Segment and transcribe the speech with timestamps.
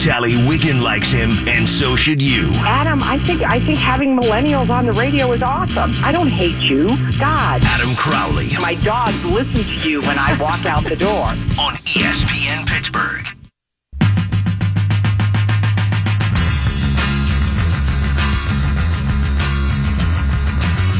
[0.00, 2.48] Sally Wiggin likes him, and so should you.
[2.60, 5.92] Adam, I think I think having millennials on the radio is awesome.
[6.02, 6.96] I don't hate you.
[7.18, 7.60] God.
[7.62, 11.26] Adam Crowley My dogs listen to you when I walk out the door.
[11.60, 13.26] on ESPN Pittsburgh.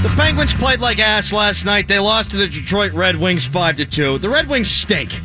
[0.02, 1.88] The Penguins played like ass last night.
[1.88, 4.18] They lost to the Detroit Red Wings 5 to 2.
[4.18, 5.18] The Red Wings stink.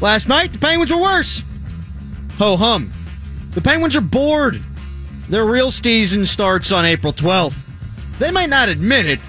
[0.00, 1.44] Last night, the Penguins were worse.
[2.38, 2.92] Ho hum.
[3.56, 4.62] The Penguins are bored.
[5.30, 7.56] Their real season starts on April 12th.
[8.18, 9.20] They might not admit it,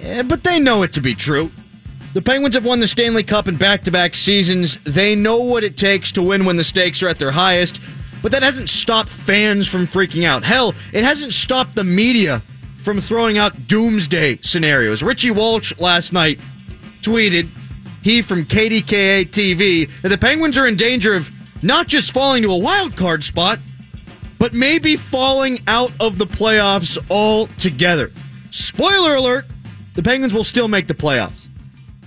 [0.00, 1.50] eh, but they know it to be true.
[2.14, 4.78] The Penguins have won the Stanley Cup in back to back seasons.
[4.84, 7.80] They know what it takes to win when the stakes are at their highest,
[8.22, 10.44] but that hasn't stopped fans from freaking out.
[10.44, 12.42] Hell, it hasn't stopped the media
[12.76, 15.02] from throwing out doomsday scenarios.
[15.02, 16.38] Richie Walsh last night
[17.00, 17.48] tweeted,
[18.04, 21.28] he from KDKA TV, that the Penguins are in danger of
[21.62, 23.58] not just falling to a wild card spot,
[24.38, 28.10] but maybe falling out of the playoffs altogether.
[28.50, 29.46] Spoiler alert,
[29.94, 31.48] the Penguins will still make the playoffs.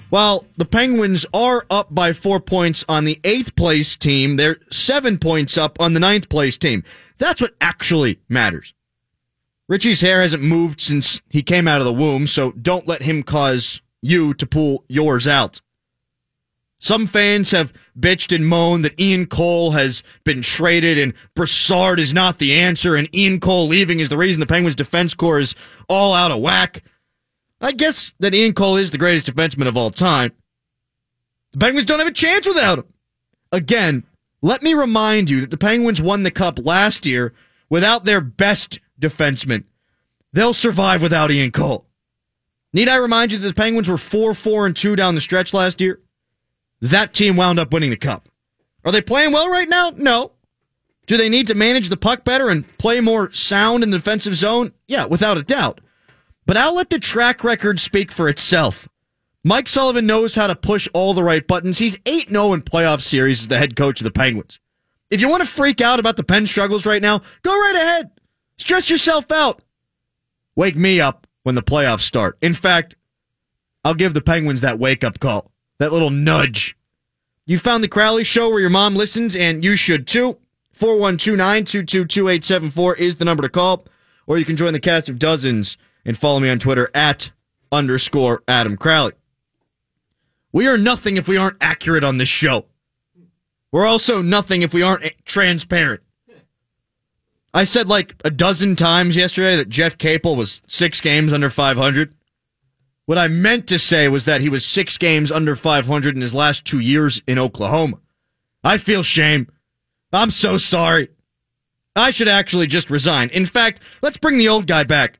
[0.10, 5.18] While the Penguins are up by four points on the eighth place team, they're seven
[5.18, 6.84] points up on the ninth place team.
[7.18, 8.74] That's what actually matters.
[9.68, 13.24] Richie's hair hasn't moved since he came out of the womb, so don't let him
[13.24, 15.62] cause you to pull yours out.
[16.80, 22.14] Some fans have bitched and moaned that Ian Cole has been traded and Brassard is
[22.14, 25.56] not the answer, and Ian Cole leaving is the reason the Penguins defense core is
[25.88, 26.84] all out of whack.
[27.62, 30.32] I guess that Ian Cole is the greatest defenseman of all time.
[31.54, 32.86] The Penguins don't have a chance without him.
[33.52, 34.04] Again,
[34.42, 37.34] let me remind you that the Penguins won the cup last year
[37.70, 39.64] without their best defenseman.
[40.34, 41.86] They'll survive without Ian Cole.
[42.74, 45.54] Need I remind you that the Penguins were 4 4 and 2 down the stretch
[45.54, 46.02] last year?
[46.86, 48.30] That team wound up winning the cup.
[48.84, 49.92] Are they playing well right now?
[49.96, 50.34] No.
[51.08, 54.36] Do they need to manage the puck better and play more sound in the defensive
[54.36, 54.72] zone?
[54.88, 55.82] Yeah, without a doubt.
[56.46, 58.88] But I'll let the track record speak for itself.
[59.44, 61.80] Mike Sullivan knows how to push all the right buttons.
[61.80, 64.60] He's 8 0 in playoff series as the head coach of the Penguins.
[65.10, 68.12] If you want to freak out about the Pen struggles right now, go right ahead.
[68.60, 69.64] Stress yourself out.
[70.56, 72.38] Wake me up when the playoffs start.
[72.44, 72.96] In fact,
[73.84, 76.78] I'll give the Penguins that wake up call, that little nudge.
[77.46, 80.38] You found the Crowley Show where your mom listens, and you should too.
[80.74, 83.86] 412 922 2874 is the number to call,
[84.28, 87.32] or you can join the cast of dozens and follow me on Twitter at
[87.72, 89.14] underscore Adam Crowley.
[90.52, 92.66] We are nothing if we aren't accurate on this show.
[93.72, 96.02] We're also nothing if we aren't transparent.
[97.54, 102.15] I said like a dozen times yesterday that Jeff Capel was six games under 500.
[103.06, 106.34] What I meant to say was that he was six games under 500 in his
[106.34, 108.00] last two years in Oklahoma.
[108.64, 109.48] I feel shame.
[110.12, 111.10] I'm so sorry.
[111.96, 113.30] I should actually just resign.
[113.30, 115.20] In fact, let's bring the old guy back.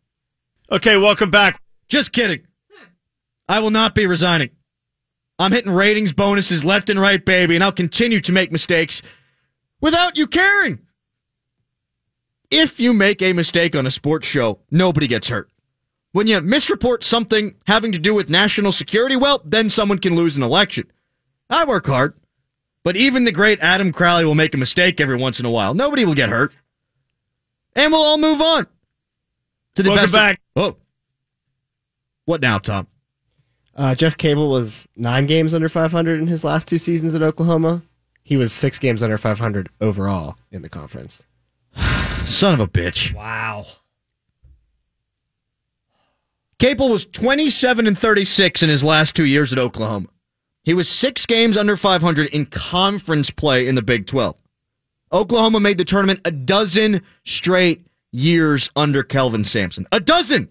[0.72, 1.62] Okay, welcome back.
[1.88, 2.42] Just kidding.
[3.48, 4.50] I will not be resigning.
[5.38, 9.02] I'm hitting ratings bonuses left and right, baby, and I'll continue to make mistakes
[9.80, 10.80] without you caring.
[12.50, 15.50] If you make a mistake on a sports show, nobody gets hurt.
[16.16, 20.38] When you misreport something having to do with national security, well, then someone can lose
[20.38, 20.90] an election.
[21.50, 22.14] I work hard,
[22.86, 25.74] but even the great Adam Crowley will make a mistake every once in a while.
[25.74, 26.56] Nobody will get hurt.
[27.76, 28.66] And we'll all move on.
[29.76, 30.42] To the Welcome best of- back.
[30.56, 30.78] oh.
[32.24, 32.88] What now, Tom?
[33.76, 37.82] Uh, Jeff Capel was nine games under 500 in his last two seasons at Oklahoma.
[38.24, 41.28] He was six games under 500 overall in the conference.
[42.26, 43.14] Son of a bitch.
[43.14, 43.66] Wow.
[46.60, 50.08] Capel was 27 and 36 in his last two years at Oklahoma.
[50.64, 54.36] He was six games under 500 in conference play in the Big 12.
[55.12, 59.86] Oklahoma made the tournament a dozen straight years under Kelvin Sampson.
[59.92, 60.50] A dozen!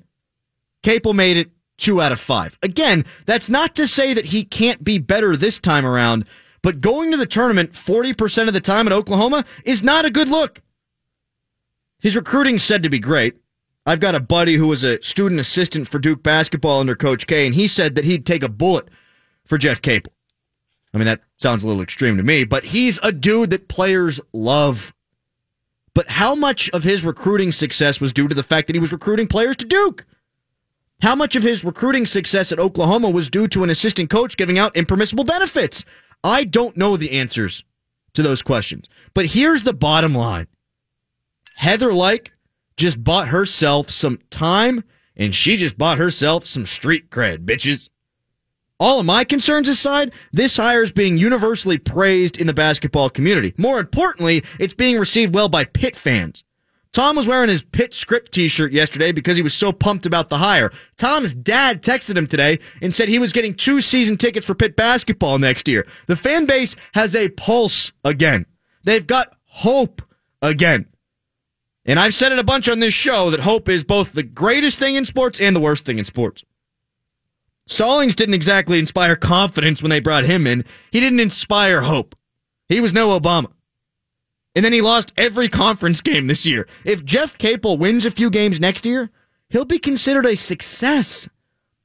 [0.83, 2.59] Capel made it two out of five.
[2.63, 6.27] Again, that's not to say that he can't be better this time around,
[6.63, 10.29] but going to the tournament 40% of the time at Oklahoma is not a good
[10.29, 10.61] look.
[11.99, 13.37] His recruiting said to be great.
[13.87, 17.47] I've got a buddy who was a student assistant for Duke basketball under Coach K,
[17.47, 18.89] and he said that he'd take a bullet
[19.45, 20.13] for Jeff Capel.
[20.95, 24.21] I mean, that sounds a little extreme to me, but he's a dude that players
[24.33, 24.95] love.
[25.93, 28.93] But how much of his recruiting success was due to the fact that he was
[28.93, 30.07] recruiting players to Duke?
[31.03, 34.59] How much of his recruiting success at Oklahoma was due to an assistant coach giving
[34.59, 35.85] out impermissible benefits?
[36.23, 37.65] I don't know the answers
[38.15, 38.89] to those questions.
[39.13, 40.47] But here's the bottom line
[41.57, 42.31] Heather Lyke
[42.77, 44.85] just bought herself some time
[45.17, 47.89] and she just bought herself some street cred, bitches.
[48.81, 53.55] All of my concerns aside, this hire is being universally praised in the basketball community.
[53.57, 56.43] More importantly, it's being received well by Pitt fans.
[56.93, 60.39] Tom was wearing his Pitt script t-shirt yesterday because he was so pumped about the
[60.39, 60.73] hire.
[60.97, 64.77] Tom's dad texted him today and said he was getting two season tickets for Pitt
[64.77, 65.87] basketball next year.
[66.07, 68.47] The fan base has a pulse again.
[68.85, 70.03] They've got hope
[70.41, 70.87] again.
[71.87, 74.79] And I've said it a bunch on this show that hope is both the greatest
[74.79, 76.45] thing in sports and the worst thing in sports.
[77.67, 80.65] Stallings didn't exactly inspire confidence when they brought him in.
[80.91, 82.15] He didn't inspire hope.
[82.69, 83.53] He was no Obama.
[84.55, 86.69] And then he lost every conference game this year.
[86.85, 89.11] If Jeff Capel wins a few games next year,
[89.49, 91.29] he'll be considered a success.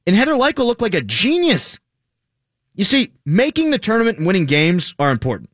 [0.06, 1.78] And Heather Lyke will look like a genius.
[2.74, 5.50] You see, making the tournament and winning games are important.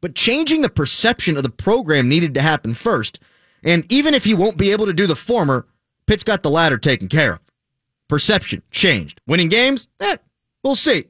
[0.00, 3.18] But changing the perception of the program needed to happen first.
[3.64, 5.66] And even if he won't be able to do the former,
[6.06, 7.40] Pitt's got the latter taken care of.
[8.08, 9.20] Perception changed.
[9.26, 9.88] Winning games?
[10.00, 10.16] Eh,
[10.62, 11.06] we'll see.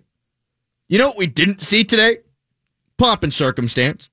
[0.88, 2.19] You know what we didn't see today?
[2.96, 4.08] Pomp and circumstance.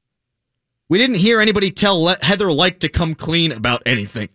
[0.90, 4.30] We didn't hear anybody tell Heather Lyke to come clean about anything.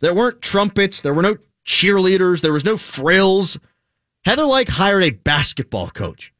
[0.00, 1.00] There weren't trumpets.
[1.00, 2.40] There were no cheerleaders.
[2.40, 3.58] There was no frills.
[4.24, 6.32] Heather Lyke hired a basketball coach.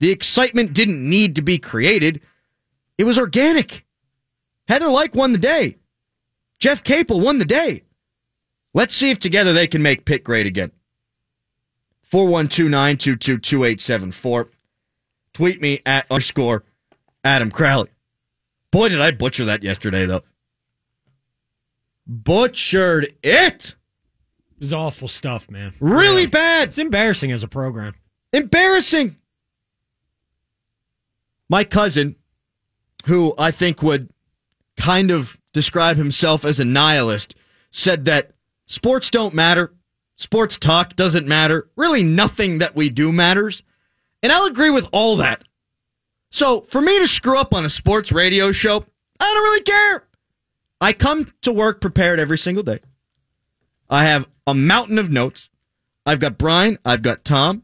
[0.00, 2.20] The excitement didn't need to be created.
[2.98, 3.86] It was organic.
[4.68, 5.78] Heather Lyke won the day.
[6.58, 7.82] Jeff Capel won the day.
[8.74, 10.72] Let's see if together they can make Pitt great again.
[12.02, 14.48] 412
[15.32, 16.64] Tweet me at underscore
[17.24, 17.90] Adam Crowley.
[18.70, 20.22] Boy, did I butcher that yesterday, though.
[22.06, 23.74] Butchered it.
[23.74, 25.74] It was awful stuff, man.
[25.80, 26.28] Really yeah.
[26.28, 26.68] bad.
[26.68, 27.94] It's embarrassing as a program.
[28.32, 29.16] Embarrassing.
[31.48, 32.16] My cousin,
[33.06, 34.10] who I think would
[34.76, 37.34] kind of describe himself as a nihilist,
[37.70, 38.32] said that
[38.66, 39.72] sports don't matter.
[40.14, 41.68] Sports talk doesn't matter.
[41.76, 43.62] Really, nothing that we do matters.
[44.22, 45.42] And I'll agree with all that.
[46.30, 48.84] So for me to screw up on a sports radio show,
[49.18, 50.04] I don't really care.
[50.78, 52.80] I come to work prepared every single day.
[53.88, 55.48] I have a mountain of notes.
[56.04, 57.62] I've got Brian, I've got Tom.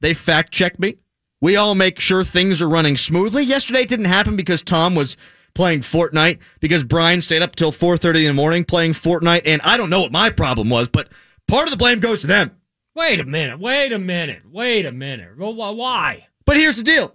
[0.00, 0.96] They fact check me.
[1.42, 3.44] We all make sure things are running smoothly.
[3.44, 5.16] Yesterday didn't happen because Tom was
[5.58, 9.76] playing Fortnite because Brian stayed up till 4:30 in the morning playing Fortnite and I
[9.76, 11.08] don't know what my problem was, but
[11.48, 12.52] part of the blame goes to them.
[12.94, 13.58] Wait a minute.
[13.58, 14.42] Wait a minute.
[14.48, 15.36] Wait a minute.
[15.36, 16.28] Well, why?
[16.44, 17.12] But here's the deal.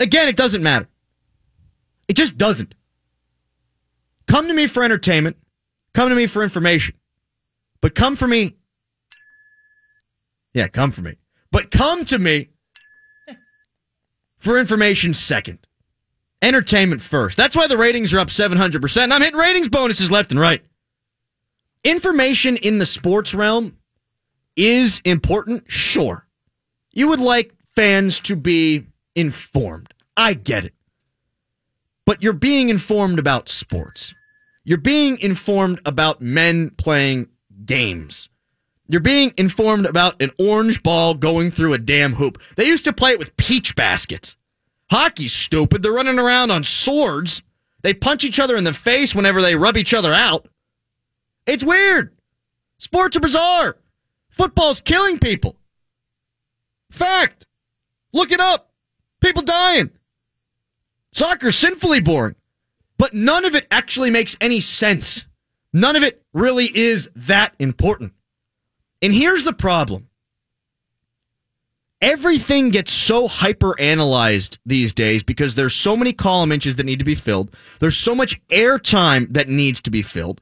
[0.00, 0.88] Again, it doesn't matter.
[2.08, 2.74] It just doesn't.
[4.26, 5.36] Come to me for entertainment.
[5.92, 6.94] Come to me for information.
[7.82, 8.56] But come for me.
[10.54, 11.18] Yeah, come for me.
[11.50, 12.48] But come to me
[14.38, 15.65] for information second.
[16.42, 17.36] Entertainment first.
[17.36, 19.02] That's why the ratings are up 700%.
[19.02, 20.62] And I'm hitting ratings bonuses left and right.
[21.82, 23.76] Information in the sports realm
[24.56, 26.26] is important, sure.
[26.92, 29.92] You would like fans to be informed.
[30.16, 30.74] I get it.
[32.04, 34.14] But you're being informed about sports.
[34.64, 37.28] You're being informed about men playing
[37.64, 38.28] games.
[38.88, 42.40] You're being informed about an orange ball going through a damn hoop.
[42.56, 44.35] They used to play it with peach baskets.
[44.90, 45.82] Hockey's stupid.
[45.82, 47.42] They're running around on swords.
[47.82, 50.48] They punch each other in the face whenever they rub each other out.
[51.46, 52.16] It's weird.
[52.78, 53.76] Sports are bizarre.
[54.30, 55.56] Football's killing people.
[56.90, 57.46] Fact.
[58.12, 58.70] Look it up.
[59.20, 59.90] People dying.
[61.12, 62.36] Soccer's sinfully boring.
[62.98, 65.24] But none of it actually makes any sense.
[65.72, 68.12] None of it really is that important.
[69.02, 70.05] And here's the problem.
[72.02, 76.98] Everything gets so hyper analyzed these days because there's so many column inches that need
[76.98, 77.54] to be filled.
[77.80, 80.40] There's so much airtime that needs to be filled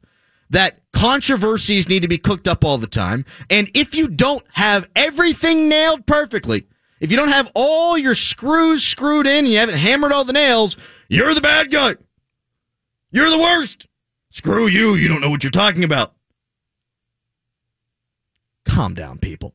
[0.50, 3.24] that controversies need to be cooked up all the time.
[3.50, 6.66] And if you don't have everything nailed perfectly,
[7.00, 10.32] if you don't have all your screws screwed in and you haven't hammered all the
[10.32, 10.76] nails,
[11.08, 11.96] you're the bad guy.
[13.10, 13.86] You're the worst.
[14.30, 14.94] Screw you.
[14.94, 16.14] You don't know what you're talking about.
[18.64, 19.54] Calm down, people.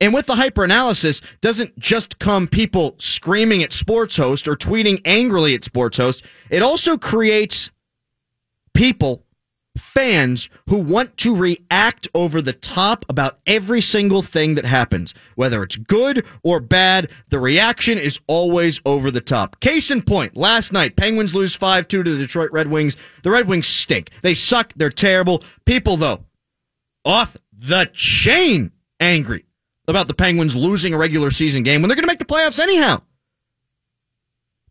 [0.00, 5.54] And with the hyperanalysis doesn't just come people screaming at sports host or tweeting angrily
[5.54, 6.24] at sports host.
[6.50, 7.70] It also creates
[8.74, 9.26] people
[9.78, 15.14] fans who want to react over the top about every single thing that happens.
[15.34, 19.60] Whether it's good or bad, the reaction is always over the top.
[19.60, 22.96] Case in point, last night, Penguins lose 5 2 to the Detroit Red Wings.
[23.22, 24.10] The Red Wings stink.
[24.22, 24.72] They suck.
[24.76, 25.42] They're terrible.
[25.64, 26.24] People, though,
[27.04, 29.44] off the chain angry
[29.88, 32.58] about the Penguins losing a regular season game when they're going to make the playoffs
[32.58, 33.02] anyhow.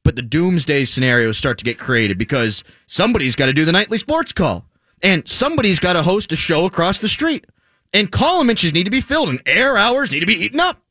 [0.04, 3.98] But the doomsday scenarios start to get created because somebody's got to do the nightly
[3.98, 4.66] sports call
[5.02, 7.46] and somebody's got to host a show across the street.
[7.94, 10.82] And column inches need to be filled, and air hours need to be eaten up.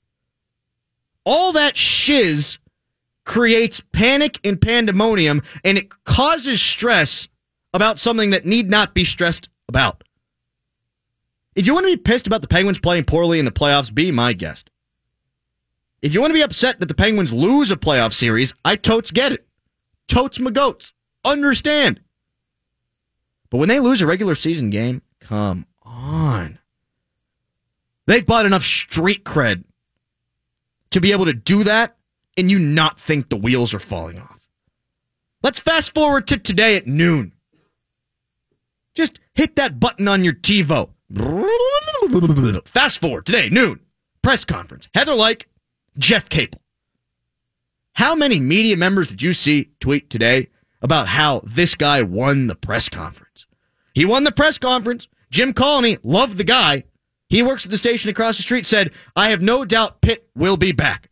[1.27, 2.59] All that shiz
[3.25, 7.29] creates panic and pandemonium and it causes stress
[7.73, 10.04] about something that need not be stressed about.
[11.55, 14.11] If you want to be pissed about the Penguins playing poorly in the playoffs, be
[14.11, 14.71] my guest.
[16.03, 19.11] If you want to be upset that the Penguins lose a playoff series, I totes
[19.11, 19.47] get it.
[20.09, 20.93] Totes my goats.
[21.25, 22.01] Understand.
[23.51, 26.59] But when they lose a regular season game, come on.
[28.07, 29.65] They've bought enough street cred
[30.91, 31.97] to be able to do that
[32.37, 34.41] and you not think the wheels are falling off.
[35.43, 37.33] Let's fast forward to today at noon.
[38.95, 40.91] Just hit that button on your TiVo.
[42.67, 43.81] Fast forward today, noon.
[44.23, 44.89] Press conference.
[44.95, 45.49] Heather Lyke,
[45.99, 46.61] Jeff Capel.
[47.93, 50.49] How many media members did you see tweet today
[50.83, 53.47] about how this guy won the press conference?
[53.95, 55.09] He won the press conference.
[55.31, 56.85] Jim Colony loved the guy.
[57.29, 60.57] He works at the station across the street, said, I have no doubt Pitt will
[60.57, 61.11] be back.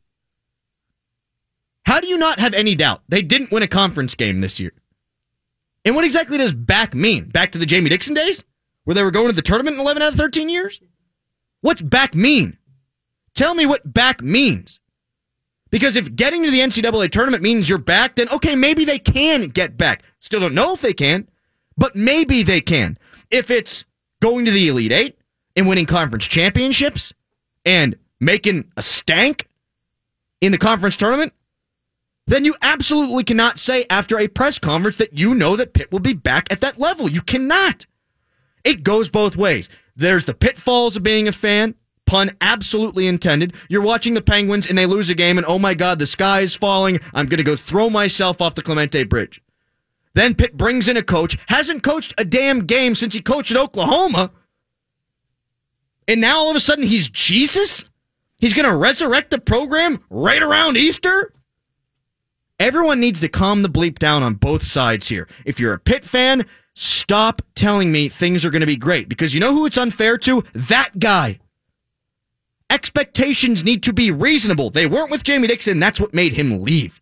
[1.85, 3.03] How do you not have any doubt?
[3.09, 4.73] They didn't win a conference game this year.
[5.85, 7.25] And what exactly does back mean?
[7.25, 8.45] Back to the Jamie Dixon days?
[8.85, 10.81] Where they were going to the tournament in 11 out of 13 years?
[11.61, 12.59] What's back mean?
[13.35, 14.81] Tell me what back means.
[15.71, 19.49] Because if getting to the NCAA tournament means you're back, then okay, maybe they can
[19.49, 20.03] get back.
[20.21, 21.29] Still don't know if they can,
[21.79, 22.99] but maybe they can.
[23.31, 23.85] If it's
[24.21, 25.19] going to the Elite Eight
[25.57, 27.15] and winning conference championships
[27.65, 29.49] and making a stank
[30.43, 31.33] in the conference tournament,
[32.27, 36.01] then you absolutely cannot say after a press conference that you know that Pitt will
[36.01, 37.09] be back at that level.
[37.09, 37.87] You cannot.
[38.65, 39.69] It goes both ways.
[39.97, 41.75] There's the pitfalls of being a fan.
[42.07, 43.55] Pun absolutely intended.
[43.69, 46.41] You're watching the Penguins and they lose a game, and oh my God, the sky
[46.41, 47.01] is falling.
[47.15, 49.41] I'm going to go throw myself off the Clemente Bridge.
[50.15, 53.57] Then Pitt brings in a coach, hasn't coached a damn game since he coached at
[53.57, 54.31] Oklahoma.
[56.07, 57.85] And now all of a sudden he's Jesus?
[58.37, 61.33] He's going to resurrect the program right around Easter?
[62.59, 65.29] Everyone needs to calm the bleep down on both sides here.
[65.45, 69.35] If you're a Pitt fan, stop telling me things are going to be great because
[69.35, 70.45] you know who it's unfair to?
[70.55, 71.39] That guy.
[72.71, 74.71] Expectations need to be reasonable.
[74.71, 75.79] They weren't with Jamie Dixon.
[75.79, 77.01] That's what made him leave.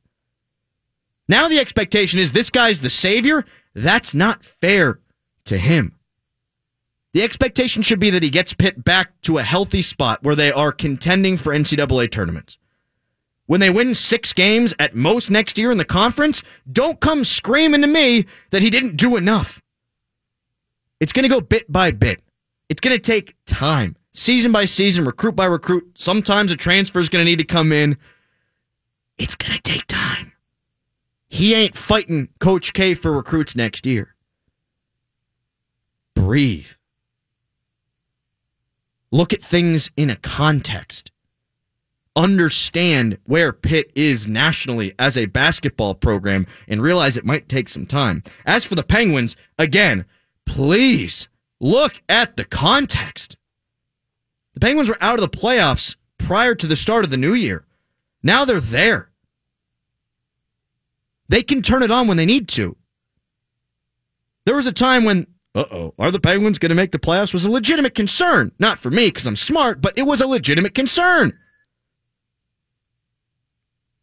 [1.29, 3.45] Now the expectation is this guy's the savior.
[3.73, 4.99] That's not fair
[5.45, 5.95] to him.
[7.13, 10.53] The expectation should be that he gets Pitt back to a healthy spot where they
[10.53, 12.57] are contending for NCAA tournaments.
[13.51, 17.81] When they win six games at most next year in the conference, don't come screaming
[17.81, 19.61] to me that he didn't do enough.
[21.01, 22.23] It's going to go bit by bit.
[22.69, 25.99] It's going to take time, season by season, recruit by recruit.
[25.99, 27.99] Sometimes a transfer is going to need to come in.
[29.19, 30.31] It's going to take time.
[31.27, 34.15] He ain't fighting Coach K for recruits next year.
[36.15, 36.71] Breathe.
[39.11, 41.10] Look at things in a context.
[42.17, 47.87] Understand where Pitt is nationally as a basketball program and realize it might take some
[47.87, 48.23] time.
[48.45, 50.05] As for the Penguins, again,
[50.45, 51.29] please
[51.61, 53.37] look at the context.
[54.55, 57.65] The Penguins were out of the playoffs prior to the start of the new year.
[58.23, 59.11] Now they're there.
[61.29, 62.77] They can turn it on when they need to.
[64.47, 67.33] There was a time when, uh oh, are the Penguins going to make the playoffs?
[67.33, 68.51] Was a legitimate concern.
[68.59, 71.33] Not for me because I'm smart, but it was a legitimate concern.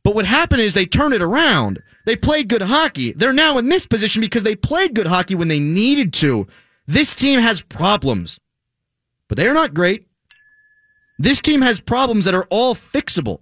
[0.08, 1.80] But what happened is they turned it around.
[2.06, 3.12] They played good hockey.
[3.12, 6.48] They're now in this position because they played good hockey when they needed to.
[6.86, 8.40] This team has problems,
[9.28, 10.08] but they are not great.
[11.20, 13.42] This team has problems that are all fixable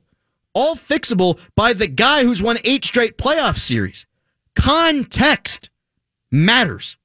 [0.55, 4.07] all fixable by the guy who's won eight straight playoff series.
[4.55, 5.69] Context
[6.31, 6.97] matters.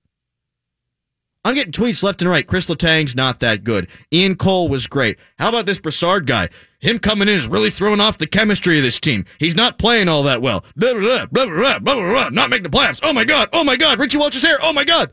[1.44, 2.46] I'm getting tweets left and right.
[2.46, 3.88] Chris Letang's not that good.
[4.12, 5.18] Ian Cole was great.
[5.38, 6.50] How about this Brassard guy?
[6.80, 9.24] Him coming in is really throwing off the chemistry of this team.
[9.38, 10.64] He's not playing all that well.
[10.76, 13.00] Blah, blah, blah, blah, blah, blah, blah, not making the playoffs.
[13.02, 13.48] Oh my God.
[13.52, 13.98] Oh my God.
[13.98, 14.58] Richie Walsh's here.
[14.62, 15.12] Oh my God.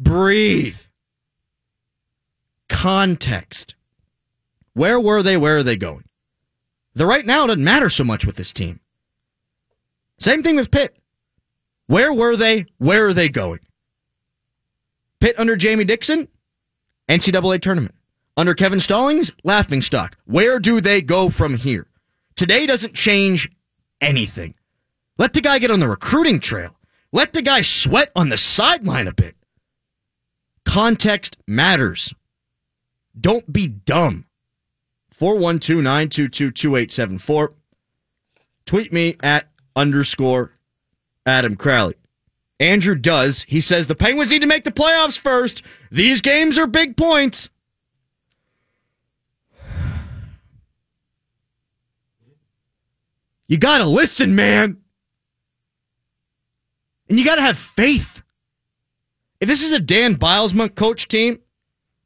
[0.00, 0.78] Breathe.
[2.68, 3.74] Context.
[4.72, 5.36] Where were they?
[5.36, 6.04] Where are they going?
[6.94, 8.80] The right now doesn't matter so much with this team.
[10.18, 10.96] Same thing with Pitt.
[11.86, 12.66] Where were they?
[12.78, 13.60] Where are they going?
[15.20, 16.28] Pitt under Jamie Dixon,
[17.08, 17.94] NCAA tournament.
[18.36, 20.16] Under Kevin Stallings, laughing stock.
[20.26, 21.88] Where do they go from here?
[22.36, 23.50] Today doesn't change
[24.00, 24.54] anything.
[25.18, 26.76] Let the guy get on the recruiting trail.
[27.10, 29.34] Let the guy sweat on the sideline a bit.
[30.64, 32.14] Context matters.
[33.18, 34.26] Don't be dumb.
[35.10, 37.54] 412 922 2874.
[38.66, 40.52] Tweet me at underscore
[41.26, 41.96] Adam Crowley.
[42.60, 43.44] Andrew does.
[43.48, 45.62] He says the Penguins need to make the playoffs first.
[45.90, 47.50] These games are big points.
[53.46, 54.78] You got to listen, man.
[57.08, 58.22] And you got to have faith.
[59.40, 61.38] If this is a Dan Bylsma coach team,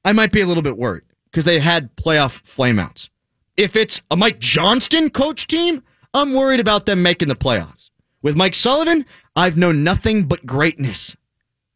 [0.05, 3.09] I might be a little bit worried because they had playoff flameouts.
[3.57, 5.83] If it's a Mike Johnston coach team,
[6.15, 7.91] I'm worried about them making the playoffs.
[8.23, 9.05] With Mike Sullivan,
[9.35, 11.17] I've known nothing but greatness.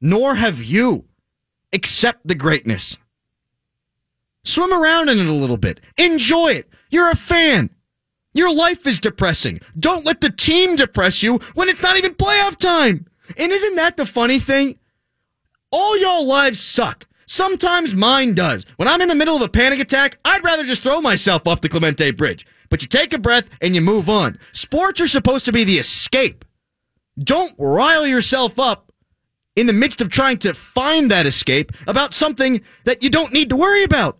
[0.01, 1.05] Nor have you.
[1.73, 2.97] Accept the greatness.
[4.45, 5.81] Swim around in it a little bit.
[5.97, 6.69] Enjoy it.
[6.91, 7.71] You're a fan.
[8.35, 9.61] Your life is depressing.
[9.79, 13.07] Don't let the team depress you when it's not even playoff time.
[13.37, 14.79] And isn't that the funny thing?
[15.73, 17.07] All y'all lives suck.
[17.27, 18.65] Sometimes mine does.
[18.77, 21.61] When I'm in the middle of a panic attack, I'd rather just throw myself off
[21.61, 22.47] the Clemente Bridge.
[22.69, 24.39] But you take a breath and you move on.
[24.53, 26.45] Sports are supposed to be the escape.
[27.19, 28.93] Don't rile yourself up
[29.55, 33.49] in the midst of trying to find that escape about something that you don't need
[33.49, 34.19] to worry about.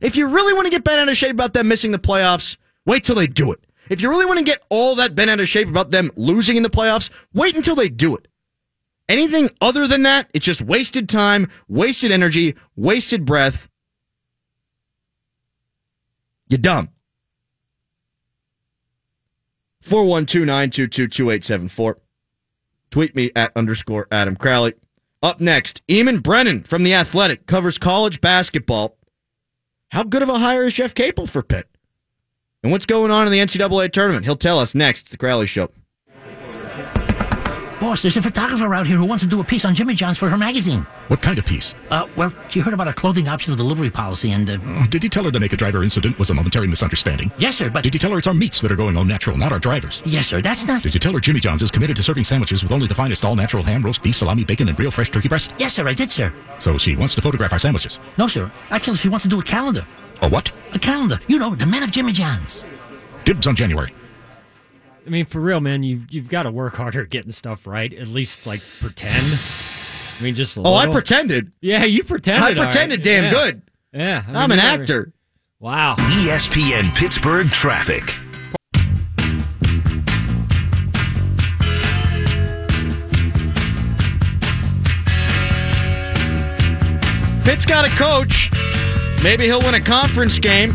[0.00, 2.56] If you really want to get bent out of shape about them missing the playoffs,
[2.84, 3.64] wait till they do it.
[3.88, 6.56] If you really want to get all that bent out of shape about them losing
[6.56, 8.26] in the playoffs, wait until they do it.
[9.08, 13.68] Anything other than that, it's just wasted time, wasted energy, wasted breath.
[16.48, 16.88] You're dumb.
[19.84, 21.96] 412-922-2874.
[22.92, 24.74] Tweet me at underscore Adam Crowley.
[25.22, 28.98] Up next, Eamon Brennan from The Athletic covers college basketball.
[29.90, 31.66] How good of a hire is Jeff Capel for Pitt?
[32.62, 34.26] And what's going on in the NCAA tournament?
[34.26, 35.10] He'll tell us next.
[35.10, 35.70] The Crowley Show.
[38.00, 40.28] There's a photographer out here who wants to do a piece on Jimmy John's for
[40.30, 40.86] her magazine.
[41.08, 41.74] What kind of piece?
[41.90, 45.10] Uh, well, she heard about a clothing optional delivery policy and, uh, Oh, Did you
[45.10, 47.30] tell her the naked driver incident was a momentary misunderstanding?
[47.36, 49.36] yes, sir, but, Did you tell her it's our meats that are going all natural,
[49.36, 50.00] not our drivers?
[50.06, 52.62] yes, sir, that's not, Did you tell her Jimmy John's is committed to serving sandwiches
[52.62, 55.28] with only the finest all natural ham, roast beef, salami, bacon, and real fresh turkey
[55.28, 55.52] breast?
[55.58, 56.32] yes, sir, I did, sir.
[56.60, 57.98] So she wants to photograph our sandwiches.
[58.16, 59.84] No, sir, actually, she wants to do a calendar.
[60.22, 60.50] A what?
[60.72, 61.18] A calendar.
[61.26, 62.64] You know, the men of Jimmy John's.
[63.24, 63.92] Dibs on January.
[65.06, 67.92] I mean, for real, man, you've you've got to work harder getting stuff right.
[67.92, 69.38] At least like pretend.
[70.18, 71.52] I mean, just a Oh, I pretended.
[71.60, 72.42] Yeah, you pretended.
[72.42, 72.72] I all right.
[72.72, 73.30] pretended damn Yeah.
[73.30, 73.62] good.
[73.92, 75.12] Yeah, I mean, I'm an never- actor.
[75.58, 75.96] Wow.
[75.98, 78.16] ESPN Pittsburgh traffic.
[87.44, 88.50] Pitt's got a coach.
[89.24, 90.74] Maybe he'll win a conference game.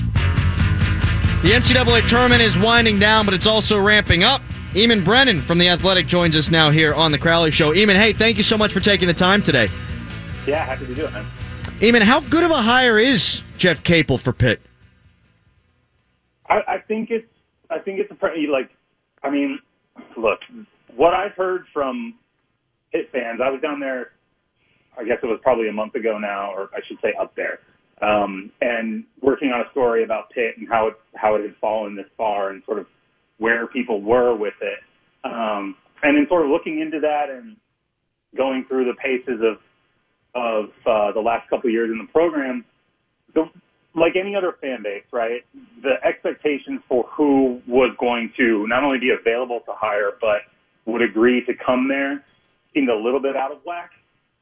[1.43, 4.41] The NCAA tournament is winding down, but it's also ramping up.
[4.73, 7.73] Eamon Brennan from The Athletic joins us now here on The Crowley Show.
[7.73, 9.69] Eamon, hey, thank you so much for taking the time today.
[10.47, 11.25] Yeah, happy to do it, man.
[11.79, 14.61] Eamon, how good of a hire is Jeff Capel for Pitt?
[16.49, 17.27] I, I think it's
[17.69, 18.71] I think it's a pretty like
[19.23, 19.59] I mean,
[20.17, 20.39] look,
[20.95, 22.15] what I've heard from
[22.91, 24.11] Pitt fans, I was down there
[24.97, 27.59] I guess it was probably a month ago now, or I should say up there.
[28.01, 31.95] Um, and working on a story about Pitt and how it how it had fallen
[31.95, 32.85] this far and sort of
[33.39, 34.79] where people were with it.
[35.23, 37.57] Um, and then sort of looking into that and
[38.35, 39.57] going through the paces of
[40.35, 42.63] of uh, the last couple of years in the program,
[43.33, 43.45] the,
[43.95, 45.41] like any other fan base, right?
[45.81, 50.41] The expectations for who was going to not only be available to hire, but
[50.85, 52.23] would agree to come there
[52.73, 53.91] seemed a little bit out of whack.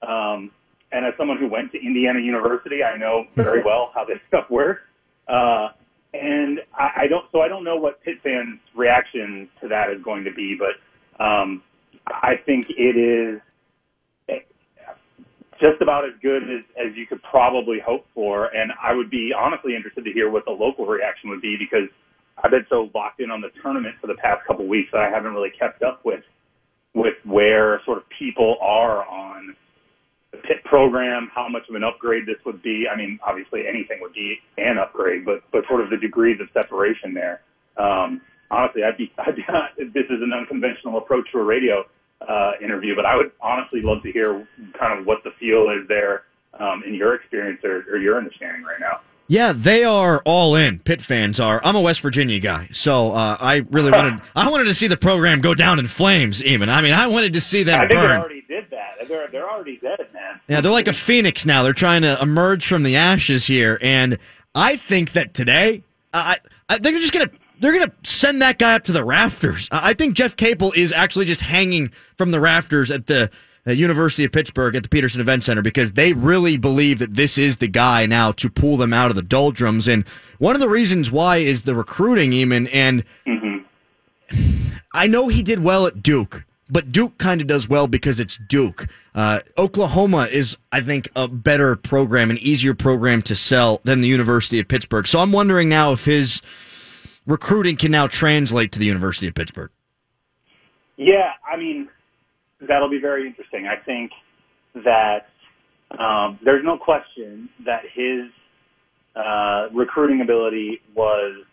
[0.07, 0.51] Um,
[0.91, 4.49] and as someone who went to Indiana University, I know very well how this stuff
[4.49, 4.81] works.
[5.27, 5.69] Uh,
[6.13, 10.01] and I, I don't, so I don't know what Pitt fans' reaction to that is
[10.03, 11.61] going to be, but um,
[12.07, 13.41] I think it is
[15.59, 18.47] just about as good as, as you could probably hope for.
[18.47, 21.89] And I would be honestly interested to hear what the local reaction would be because
[22.43, 25.09] I've been so locked in on the tournament for the past couple weeks that I
[25.09, 26.23] haven't really kept up with
[26.93, 29.55] with where sort of people are on
[30.35, 32.85] Pitt program, how much of an upgrade this would be.
[32.91, 36.47] I mean, obviously anything would be an upgrade, but but sort of the degrees of
[36.53, 37.41] separation there.
[37.77, 38.21] Um,
[38.51, 39.43] honestly, I'd be, I'd be
[39.93, 41.85] this is an unconventional approach to a radio
[42.27, 44.47] uh, interview, but I would honestly love to hear
[44.79, 46.23] kind of what the feel is there
[46.59, 49.01] um, in your experience or, or your understanding right now.
[49.27, 50.79] Yeah, they are all in.
[50.79, 51.59] Pitt fans are.
[51.63, 54.21] I'm a West Virginia guy, so uh, I really wanted.
[54.35, 56.43] I wanted to see the program go down in flames.
[56.43, 58.19] Even I mean, I wanted to see them I think they burn.
[58.21, 59.07] already did that.
[59.07, 59.94] They're they're already dead.
[60.47, 61.63] Yeah, they're like a phoenix now.
[61.63, 64.19] They're trying to emerge from the ashes here, and
[64.53, 66.37] I think that today, I,
[66.69, 67.29] I they're just gonna
[67.59, 69.67] they're gonna send that guy up to the rafters.
[69.71, 73.31] I I think Jeff Capel is actually just hanging from the rafters at the
[73.67, 77.37] uh, University of Pittsburgh at the Petersen Event Center because they really believe that this
[77.37, 79.87] is the guy now to pull them out of the doldrums.
[79.87, 80.05] And
[80.37, 83.03] one of the reasons why is the recruiting, Eamon, and
[84.93, 88.37] I know he did well at Duke, but Duke kind of does well because it's
[88.49, 88.87] Duke.
[89.13, 94.07] Uh, Oklahoma is, I think, a better program, an easier program to sell than the
[94.07, 95.07] University of Pittsburgh.
[95.07, 96.41] So I'm wondering now if his
[97.25, 99.71] recruiting can now translate to the University of Pittsburgh.
[100.97, 101.89] Yeah, I mean,
[102.61, 103.67] that'll be very interesting.
[103.67, 104.11] I think
[104.75, 105.27] that
[105.99, 108.31] um, there's no question that his
[109.15, 111.43] uh, recruiting ability was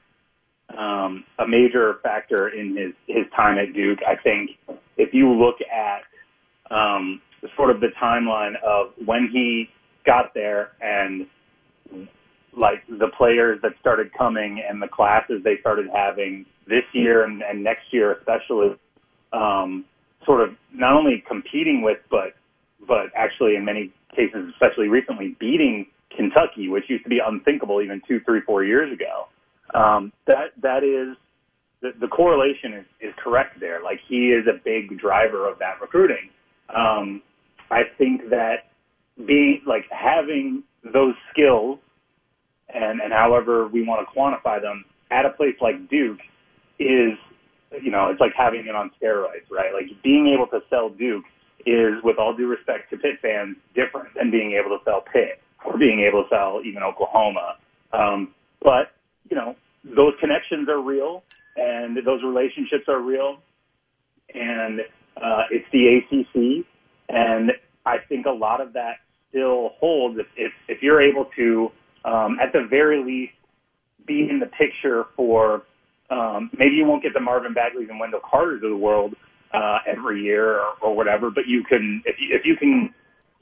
[0.78, 3.98] um, a major factor in his, his time at Duke.
[4.06, 4.50] I think
[4.96, 6.02] if you look at
[6.74, 7.20] um,
[7.56, 9.68] sort of the timeline of when he
[10.06, 11.26] got there and
[12.56, 17.42] like the players that started coming and the classes they started having this year and,
[17.42, 18.76] and next year especially
[19.32, 19.84] um,
[20.26, 22.34] sort of not only competing with but
[22.86, 28.02] but actually in many cases especially recently beating Kentucky which used to be unthinkable even
[28.06, 29.28] two three four years ago
[29.74, 31.16] um, that that is
[31.80, 35.80] the, the correlation is, is correct there like he is a big driver of that
[35.80, 36.30] recruiting
[36.74, 37.22] um,
[37.70, 38.68] I think that
[39.26, 41.78] being like having those skills
[42.72, 46.20] and, and however we want to quantify them at a place like Duke
[46.78, 47.16] is,
[47.82, 49.72] you know, it's like having it on steroids, right?
[49.72, 51.24] Like being able to sell Duke
[51.66, 55.40] is, with all due respect to Pitt fans, different than being able to sell Pitt
[55.64, 57.56] or being able to sell even Oklahoma.
[57.92, 58.92] Um, but,
[59.30, 61.22] you know, those connections are real
[61.56, 63.38] and those relationships are real.
[64.34, 64.80] And
[65.16, 66.66] uh, it's the ACC.
[67.08, 67.52] And
[67.84, 68.96] I think a lot of that
[69.28, 71.70] still holds if, if, if you're able to
[72.04, 73.32] um, at the very least,
[74.06, 75.62] be in the picture for
[76.10, 79.14] um, maybe you won't get the Marvin Bagleys and Wendell Carters of the world
[79.54, 82.92] uh, every year or, or whatever, but you can if you, if you can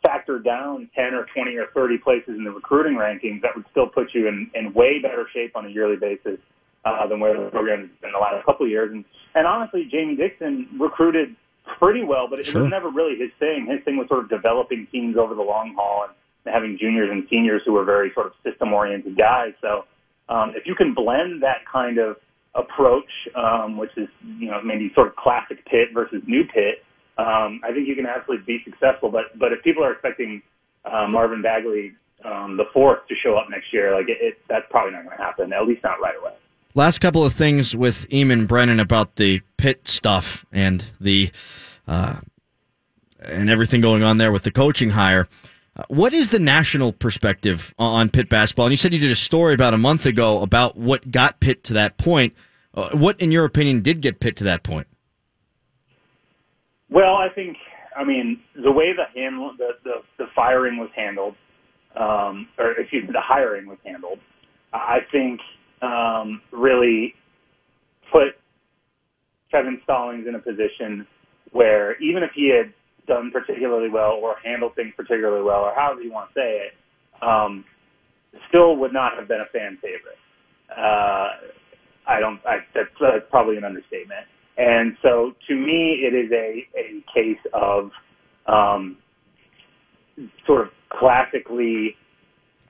[0.02, 3.86] factor down 10 or 20 or 30 places in the recruiting rankings, that would still
[3.86, 6.38] put you in, in way better shape on a yearly basis
[6.84, 8.90] uh, than where the program has been in the last couple of years.
[8.92, 11.36] And, and honestly, Jamie Dixon recruited
[11.78, 12.62] pretty well, but it Sure.
[12.62, 13.66] was never really his thing.
[13.66, 17.26] His thing was sort of developing teams over the long haul and having juniors and
[17.28, 19.52] seniors who were very sort of system oriented guys.
[19.60, 19.84] So
[20.28, 22.16] um, if you can blend that kind of
[22.54, 24.08] approach, um, which is
[24.38, 26.82] you know maybe sort of classic Pitt versus new Pitt,
[27.20, 29.10] um, I think you can absolutely be successful.
[29.10, 30.42] But but if people are expecting
[30.84, 31.92] uh, Marvin Bagley
[32.24, 35.16] um, the fourth to show up next year, like it, it that's probably not going
[35.16, 35.52] to happen.
[35.52, 36.34] At least not right away.
[36.74, 41.30] Last couple of things with Eamon Brennan about the Pitt stuff and the
[41.88, 42.20] uh,
[43.24, 45.28] and everything going on there with the coaching hire.
[45.76, 48.66] Uh, What is the national perspective on Pitt basketball?
[48.66, 51.64] And you said you did a story about a month ago about what got Pitt
[51.64, 52.34] to that point.
[52.72, 54.86] Uh, what, in your opinion, did get Pitt to that point?
[56.90, 57.56] Well, I think,
[57.96, 61.34] I mean, the way the handle, the, the, the firing was handled,
[61.98, 64.18] um, or excuse me, the hiring was handled,
[64.72, 65.40] I think
[65.82, 67.14] um, really
[68.12, 68.34] put
[69.50, 71.06] Kevin Stallings in a position
[71.52, 72.72] where even if he had
[73.06, 76.72] done particularly well or handled things particularly well, or however you want to say it,
[77.22, 77.64] um,
[78.48, 80.18] still would not have been a fan favorite.
[80.70, 81.50] Uh,
[82.06, 82.40] I don't.
[82.46, 84.26] I, that's, that's probably an understatement.
[84.60, 87.90] And so, to me, it is a a case of
[88.46, 88.98] um,
[90.46, 91.96] sort of classically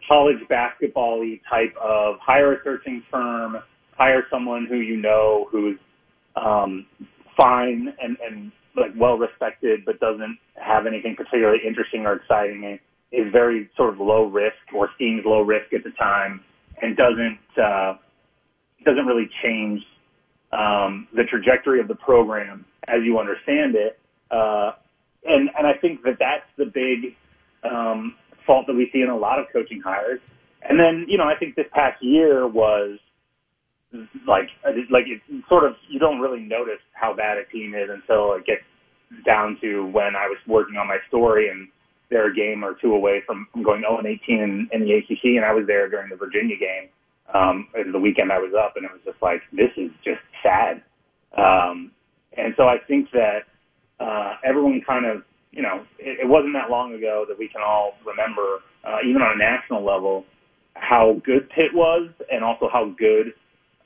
[0.07, 3.57] college basketball-y type of hire a searching firm,
[3.97, 5.79] hire someone who you know who's
[6.37, 6.87] um,
[7.37, 12.65] fine and, and like well respected, but doesn't have anything particularly interesting or exciting.
[12.67, 12.79] and
[13.11, 16.41] Is very sort of low risk or seems low risk at the time,
[16.83, 17.95] and doesn't uh,
[18.85, 19.83] doesn't really change
[20.53, 23.99] um, the trajectory of the program as you understand it.
[24.31, 24.73] Uh,
[25.25, 27.15] and and I think that that's the big
[27.65, 28.15] um,
[28.47, 30.21] fault that we see in a lot of coaching hires.
[30.69, 32.99] And then you know I think this past year was
[34.27, 34.49] like
[34.91, 38.47] like it's sort of you don't really notice how bad a team is until it
[38.47, 38.63] gets
[39.27, 41.69] down to when I was working on my story and
[42.11, 45.37] they're a game or two away from going 0 and 18 in, in the ACC
[45.37, 46.89] and I was there during the Virginia game.
[47.35, 50.83] Um, the weekend I was up and it was just like this is just sad.
[51.37, 51.93] Um,
[52.37, 53.47] and so I think that
[54.01, 57.63] uh, everyone kind of you know it, it wasn't that long ago that we can
[57.65, 60.25] all remember uh, even on a national level
[60.75, 63.35] how good Pitt was and also how good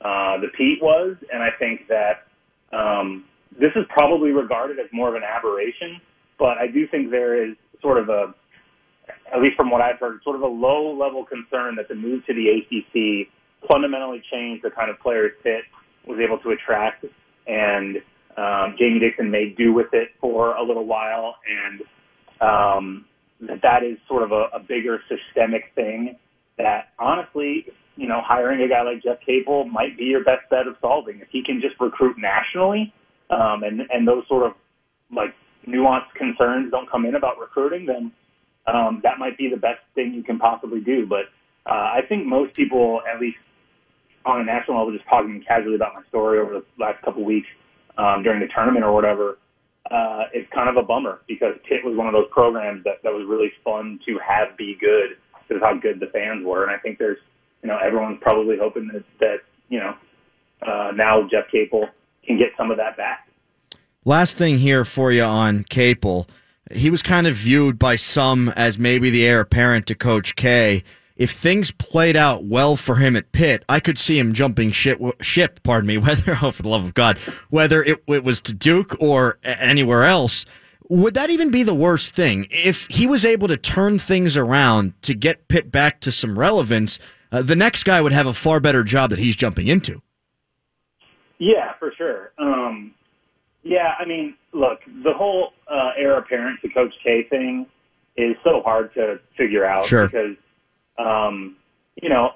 [0.01, 2.27] uh, the Pete was, and I think that
[2.75, 3.25] um,
[3.59, 5.99] this is probably regarded as more of an aberration.
[6.37, 8.33] But I do think there is sort of a,
[9.33, 12.25] at least from what I've heard, sort of a low level concern that the move
[12.25, 13.27] to the ACC
[13.67, 15.63] fundamentally changed the kind of players Pitt
[16.07, 17.05] was able to attract,
[17.47, 17.97] and
[18.37, 21.81] um, Jamie Dixon made do with it for a little while, and
[22.41, 23.05] um,
[23.41, 26.17] that that is sort of a, a bigger systemic thing
[26.57, 27.65] that honestly
[27.97, 31.19] you know, hiring a guy like Jeff Capel might be your best bet of solving.
[31.19, 32.93] If he can just recruit nationally,
[33.29, 34.53] um, and and those sort of
[35.11, 35.33] like
[35.67, 38.11] nuanced concerns don't come in about recruiting, then
[38.67, 41.05] um, that might be the best thing you can possibly do.
[41.07, 41.25] But
[41.65, 43.37] uh, I think most people, at least
[44.25, 47.47] on a national level, just talking casually about my story over the last couple weeks
[47.97, 49.37] um, during the tournament or whatever,
[49.91, 53.13] uh, it's kind of a bummer because Pitt was one of those programs that, that
[53.13, 56.63] was really fun to have be good because of how good the fans were.
[56.63, 57.19] And I think there's,
[57.61, 59.37] you know, everyone's probably hoping that, that
[59.69, 59.95] you know,
[60.65, 61.87] uh, now Jeff Capel
[62.25, 63.27] can get some of that back.
[64.03, 66.27] Last thing here for you on Capel.
[66.71, 70.83] He was kind of viewed by some as maybe the heir apparent to Coach K.
[71.15, 74.99] If things played out well for him at Pitt, I could see him jumping ship,
[75.21, 77.17] ship pardon me, whether, oh, for the love of God,
[77.49, 80.45] whether it, it was to Duke or anywhere else.
[80.89, 82.45] Would that even be the worst thing?
[82.51, 86.99] If he was able to turn things around to get Pitt back to some relevance,
[87.31, 90.01] uh, the next guy would have a far better job that he's jumping into.
[91.39, 92.31] Yeah, for sure.
[92.37, 92.93] Um,
[93.63, 97.65] yeah, I mean, look, the whole uh, heir apparent to Coach K thing
[98.15, 100.07] is so hard to figure out Sure.
[100.07, 100.35] because,
[100.97, 101.55] um,
[102.01, 102.31] you know,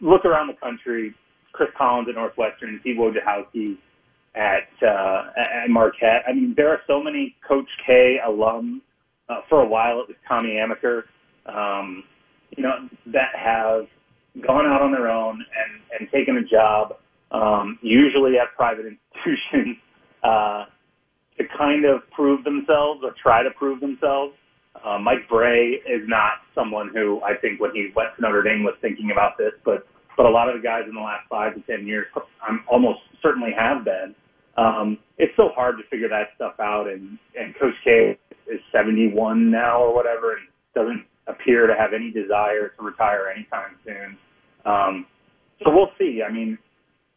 [0.00, 1.14] look around the country.
[1.52, 3.76] Chris Collins at Northwestern, Steve Wojciechowski
[4.34, 6.24] at uh, at Marquette.
[6.28, 8.80] I mean, there are so many Coach K alums.
[9.28, 11.02] Uh, for a while, it was Tommy Amaker.
[11.46, 12.04] Um,
[12.56, 13.86] you know, that have
[14.46, 16.94] gone out on their own and, and taken a job,
[17.30, 19.76] um, usually at private institutions,
[20.22, 20.64] uh,
[21.38, 24.34] to kind of prove themselves or try to prove themselves.
[24.82, 28.64] Uh, Mike Brey is not someone who I think when he went to Notre Dame
[28.64, 31.54] was thinking about this, but but a lot of the guys in the last five
[31.54, 32.06] to ten years,
[32.46, 34.14] I'm almost certainly have been.
[34.56, 39.50] Um, it's so hard to figure that stuff out, and and Coach K is 71
[39.50, 44.18] now or whatever, and doesn't appear to have any desire to retire anytime soon.
[44.66, 45.06] Um,
[45.62, 46.20] so we'll see.
[46.26, 46.58] I mean,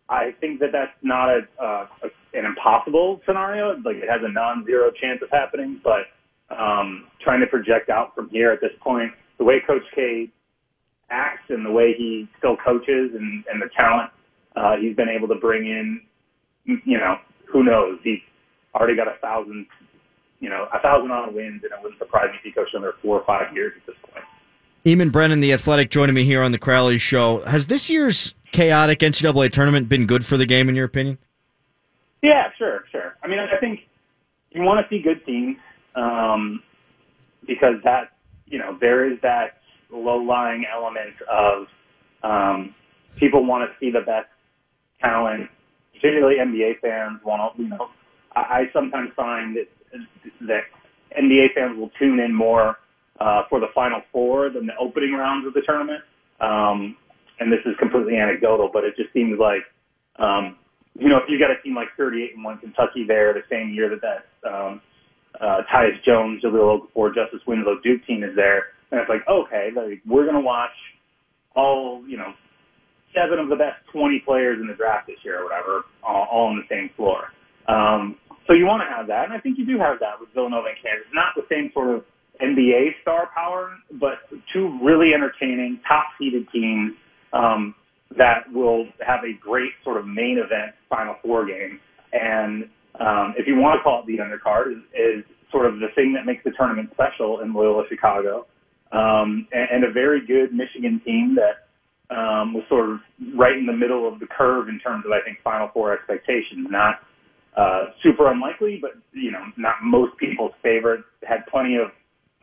[0.10, 3.76] I think that that's not a, uh, a an impossible scenario.
[3.84, 6.08] Like it has a non-zero chance of happening, but
[6.50, 10.32] um, trying to project out from here at this point, the way Coach K
[11.10, 14.12] acts and the way he still coaches and, and the talent
[14.58, 16.02] uh, he's been able to bring in,
[16.66, 17.18] you know,
[17.52, 18.00] who knows?
[18.04, 18.20] He's
[18.74, 19.68] already got a thousand,
[20.40, 22.94] you know, a thousand on wins, and it wouldn't surprise me if he coached another
[23.02, 24.26] four or five years at this point.
[24.86, 27.44] Eamon Brennan, the athletic, joining me here on the Crowley Show.
[27.46, 31.18] Has this year's chaotic NCAA tournament been good for the game, in your opinion?
[32.24, 33.16] Yeah, sure, sure.
[33.24, 33.82] I mean, I think
[34.52, 35.58] you want to see good teams
[35.98, 36.62] um,
[37.46, 38.12] because that,
[38.46, 39.58] you know, there is that
[39.92, 41.68] low-lying element of
[42.24, 42.76] um,
[43.18, 44.28] people want to see the best
[45.02, 45.50] talent,
[45.94, 47.90] particularly NBA fans want to, you know,
[48.36, 49.68] I, I sometimes find that,
[50.48, 50.64] that
[51.20, 52.78] NBA fans will tune in more
[53.20, 56.04] uh, for the Final Four than the opening rounds of the tournament.
[56.40, 56.96] Um,
[57.40, 59.62] and this is completely anecdotal, but it just seems like,
[60.20, 60.58] um,
[61.00, 63.74] you know, if you got a team like 38 and 1 Kentucky there the same
[63.74, 64.82] year that that um,
[65.42, 69.70] uh, Tyus Jones, Jahlil Okafor, Justice Winslow Duke team is there, and it's like, okay,
[69.76, 70.76] like, we're going to watch
[71.56, 72.34] all, you know,
[73.14, 76.48] seven of the best 20 players in the draft this year or whatever, all, all
[76.48, 77.34] on the same floor.
[77.68, 80.30] Um, so you want to have that, and I think you do have that with
[80.34, 81.08] Villanova and Kansas.
[81.14, 82.06] Not the same sort of
[82.42, 84.24] NBA star power, but
[84.54, 86.94] two really entertaining, top-seeded teams
[87.34, 87.76] um,
[88.18, 91.80] that will have a great sort of main event Final Four game.
[92.14, 92.70] And
[93.00, 96.14] um, if you want to call it the undercard, is, is sort of the thing
[96.14, 98.48] that makes the tournament special in Loyola Chicago,
[98.92, 101.68] um, and, and a very good Michigan team that
[102.10, 103.00] um, was sort of
[103.36, 106.68] right in the middle of the curve in terms of I think Final Four expectations.
[106.70, 107.04] Not
[107.56, 111.04] uh, super unlikely, but you know, not most people's favorite.
[111.28, 111.92] Had plenty of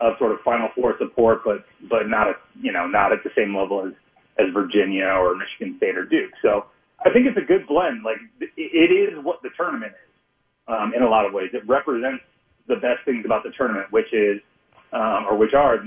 [0.01, 3.31] of sort of Final Four support, but but not at you know not at the
[3.37, 3.95] same level as
[4.39, 6.33] as Virginia or Michigan State or Duke.
[6.43, 6.67] So
[7.05, 8.05] I think it's a good blend.
[8.05, 10.14] Like it is what the tournament is
[10.69, 11.51] um, in a lot of ways.
[11.53, 12.23] It represents
[12.69, 14.41] the best things about the tournament, which is
[14.93, 15.85] um, or which are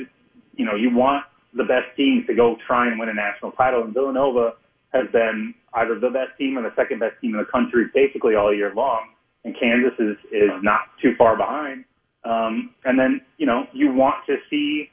[0.55, 3.83] you know you want the best teams to go try and win a national title,
[3.83, 4.53] and Villanova
[4.93, 8.35] has been either the best team or the second best team in the country basically
[8.35, 9.09] all year long,
[9.43, 11.85] and Kansas is is not too far behind.
[12.23, 14.89] Um, and then, you know, you want to see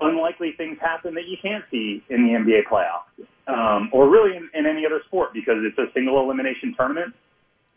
[0.00, 4.48] unlikely things happen that you can't see in the NBA playoffs, um, or really in,
[4.54, 7.14] in any other sport because it's a single elimination tournament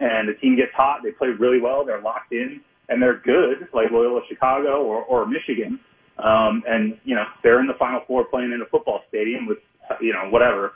[0.02, 2.60] and the team gets hot, they play really well, they're locked in,
[2.90, 5.80] and they're good, like Loyola Chicago or, or Michigan.
[6.18, 9.60] Um, and, you know, they're in the Final Four playing in a football stadium with,
[10.02, 10.74] you know, whatever,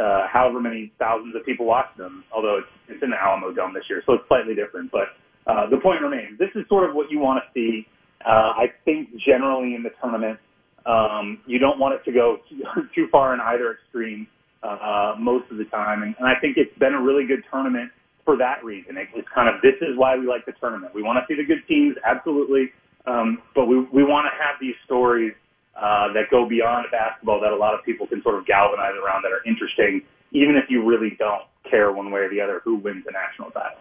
[0.00, 3.74] uh, however many thousands of people watch them, although it's, it's in the Alamo Dome
[3.74, 4.90] this year, so it's slightly different.
[4.90, 5.12] But
[5.46, 7.86] uh, the point remains, this is sort of what you want to see.
[8.24, 10.40] Uh, I think generally in the tournament,
[10.86, 14.26] um, you don't want it to go too, too far in either extreme
[14.62, 16.02] uh, most of the time.
[16.02, 17.92] And, and I think it's been a really good tournament
[18.24, 18.96] for that reason.
[18.96, 20.94] It, it's kind of this is why we like the tournament.
[20.94, 22.72] We want to see the good teams, absolutely,
[23.06, 25.32] um, but we we want to have these stories
[25.76, 29.22] uh, that go beyond basketball that a lot of people can sort of galvanize around
[29.22, 32.76] that are interesting, even if you really don't care one way or the other who
[32.76, 33.78] wins the national title.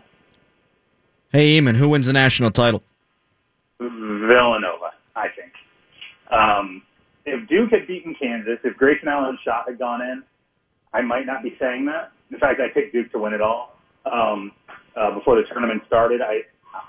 [1.31, 2.83] Hey, Eamon, who wins the national title?
[3.79, 5.51] Villanova, I think.
[6.31, 6.83] Um,
[7.25, 10.23] if Duke had beaten Kansas, if Grayson Allen's shot had gone in,
[10.93, 12.11] I might not be saying that.
[12.31, 13.72] In fact, I picked Duke to win it all
[14.11, 14.51] um,
[14.95, 16.21] uh, before the tournament started.
[16.21, 16.41] I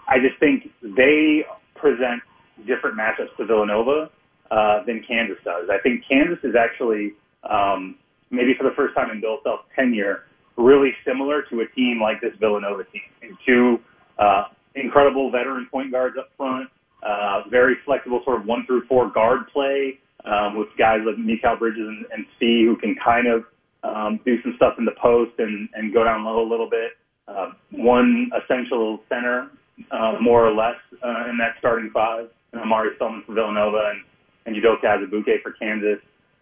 [0.08, 2.22] I just think they present
[2.66, 4.10] different matchups to Villanova
[4.50, 5.68] uh, than Kansas does.
[5.70, 7.12] I think Kansas is actually
[7.48, 7.96] um,
[8.30, 10.24] maybe for the first time in Bill Self's tenure
[10.56, 13.36] really similar to a team like this Villanova team.
[13.46, 13.78] Two
[14.18, 16.68] uh, incredible veteran point guards up front,
[17.02, 21.58] uh, very flexible sort of one through four guard play um, with guys like Mikal
[21.58, 23.44] Bridges and, and Svi who can kind of
[23.82, 26.92] um, do some stuff in the post and, and go down low a little bit.
[27.26, 29.50] Uh, one essential center,
[29.90, 32.28] uh, more or less, uh, in that starting five.
[32.52, 34.04] And Omari Spellman for Villanova and,
[34.46, 35.98] and Udoka Azubuike for Kansas.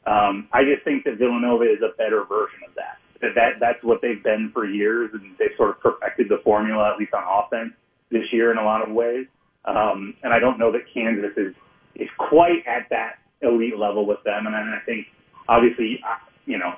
[0.06, 2.98] Um, I just think that Villanova is a better version of that.
[3.20, 6.90] That, that that's what they've been for years, and they've sort of perfected the formula,
[6.92, 7.72] at least on offense,
[8.10, 9.26] this year in a lot of ways.
[9.64, 11.54] Um, and I don't know that Kansas is
[11.94, 14.46] is quite at that elite level with them.
[14.46, 15.06] And I think,
[15.48, 16.16] obviously, uh,
[16.46, 16.74] you know,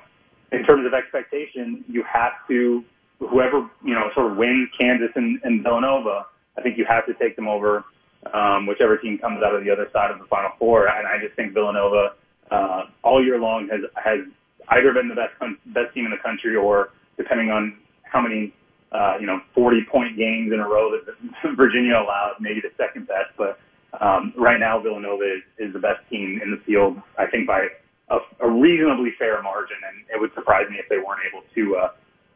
[0.51, 2.83] in terms of expectation, you have to
[3.19, 6.25] whoever you know sort of wins Kansas and, and Villanova.
[6.57, 7.83] I think you have to take them over
[8.33, 10.87] um, whichever team comes out of the other side of the Final Four.
[10.87, 12.15] And I just think Villanova
[12.51, 14.19] uh, all year long has has
[14.69, 15.33] either been the best
[15.73, 18.53] best team in the country or depending on how many
[18.91, 21.05] uh, you know 40 point games in a row that
[21.57, 23.35] Virginia allowed, maybe the second best.
[23.37, 23.59] But
[24.01, 26.97] um, right now, Villanova is, is the best team in the field.
[27.17, 27.67] I think by
[28.09, 31.75] a, a reasonably fair margin, and it would surprise me if they weren't able to.
[31.77, 31.89] Uh,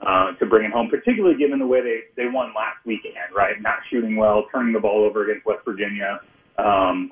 [0.06, 3.62] uh, to bring it home, particularly given the way they, they won last weekend, right?
[3.62, 6.20] Not shooting well, turning the ball over against West Virginia.
[6.58, 7.12] Um,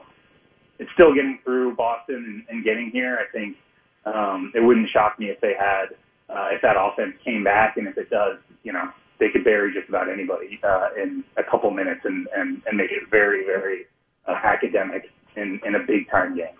[0.79, 3.17] it's still getting through Boston and, and getting here.
[3.17, 3.57] I think
[4.05, 5.95] um, it wouldn't shock me if they had,
[6.29, 9.73] uh, if that offense came back, and if it does, you know, they could bury
[9.73, 13.85] just about anybody uh, in a couple minutes and, and, and make it very, very
[14.27, 16.55] uh, academic in, in a big time game.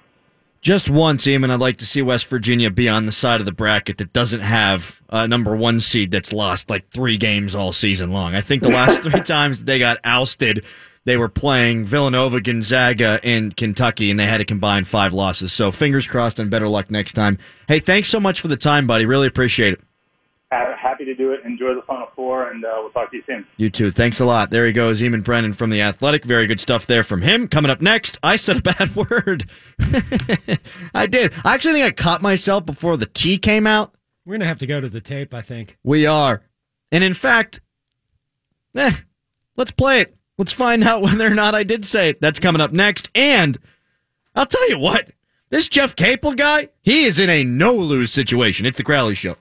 [0.62, 3.52] Just once, Eamon, I'd like to see West Virginia be on the side of the
[3.52, 8.12] bracket that doesn't have a number one seed that's lost like three games all season
[8.12, 8.36] long.
[8.36, 10.66] I think the last three times they got ousted,
[11.06, 15.54] they were playing Villanova, Gonzaga, and Kentucky, and they had to combine five losses.
[15.54, 17.38] So fingers crossed and better luck next time.
[17.68, 19.06] Hey, thanks so much for the time, buddy.
[19.06, 19.82] Really appreciate it.
[20.50, 21.42] Happy to do it.
[21.44, 23.46] Enjoy the Final Four, and uh, we'll talk to you soon.
[23.58, 23.92] You too.
[23.92, 24.50] Thanks a lot.
[24.50, 26.24] There he goes, Eamon Brennan from The Athletic.
[26.24, 27.48] Very good stuff there from him.
[27.50, 29.52] Coming up next, I said a bad word.
[30.94, 31.34] I did.
[31.44, 33.94] I actually think I caught myself before the T came out.
[34.26, 35.78] We're going to have to go to the tape, I think.
[35.84, 36.42] We are.
[36.92, 37.60] And in fact,
[38.76, 38.94] eh,
[39.58, 40.16] let's play it.
[40.38, 42.22] Let's find out whether or not I did say it.
[42.22, 43.10] That's coming up next.
[43.14, 43.58] And
[44.36, 45.10] I'll tell you what,
[45.50, 48.66] this Jeff Capel guy, he is in a no lose situation.
[48.66, 49.36] It's the Crowley Show.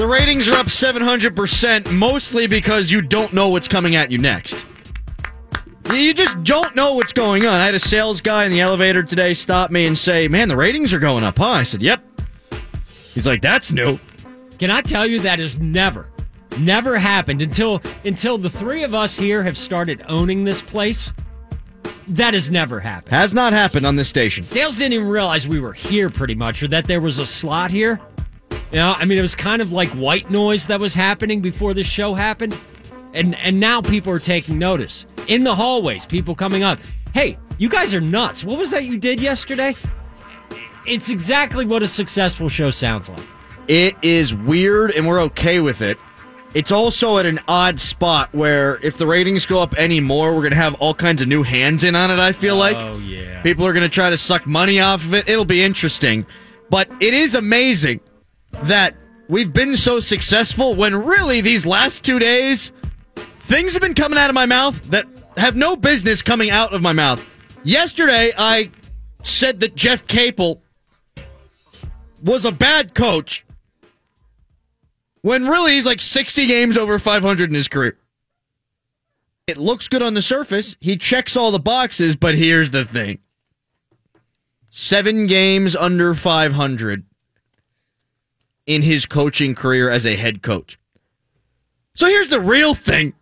[0.00, 4.64] The ratings are up 700%, mostly because you don't know what's coming at you next.
[5.92, 7.52] You just don't know what's going on.
[7.52, 10.56] I had a sales guy in the elevator today stop me and say, Man, the
[10.56, 11.48] ratings are going up, huh?
[11.48, 12.02] I said, Yep.
[13.12, 14.00] He's like, That's new.
[14.58, 16.08] Can I tell you that has never,
[16.58, 21.12] never happened until until the three of us here have started owning this place?
[22.08, 23.10] That has never happened.
[23.10, 24.42] Has not happened on this station.
[24.42, 27.70] Sales didn't even realize we were here pretty much, or that there was a slot
[27.70, 28.00] here.
[28.70, 31.74] You know, I mean, it was kind of like white noise that was happening before
[31.74, 32.56] the show happened,
[33.12, 36.06] and and now people are taking notice in the hallways.
[36.06, 36.78] People coming up,
[37.12, 38.44] hey, you guys are nuts.
[38.44, 39.74] What was that you did yesterday?
[40.86, 43.22] It's exactly what a successful show sounds like.
[43.66, 45.98] It is weird, and we're okay with it.
[46.54, 50.40] It's also at an odd spot where if the ratings go up any more, we're
[50.40, 52.76] going to have all kinds of new hands in on it, I feel like.
[52.76, 53.40] Oh, yeah.
[53.42, 55.28] People are going to try to suck money off of it.
[55.28, 56.26] It'll be interesting.
[56.68, 58.00] But it is amazing
[58.64, 58.94] that
[59.28, 62.72] we've been so successful when really these last two days,
[63.40, 66.82] things have been coming out of my mouth that have no business coming out of
[66.82, 67.24] my mouth.
[67.62, 68.70] Yesterday, I
[69.22, 70.62] said that Jeff Capel
[72.22, 73.44] was a bad coach
[75.22, 77.96] when really he's like 60 games over 500 in his career.
[79.46, 80.76] It looks good on the surface.
[80.80, 83.18] He checks all the boxes, but here's the thing
[84.70, 87.04] seven games under 500
[88.70, 90.78] in his coaching career as a head coach.
[91.94, 93.14] So here's the real thing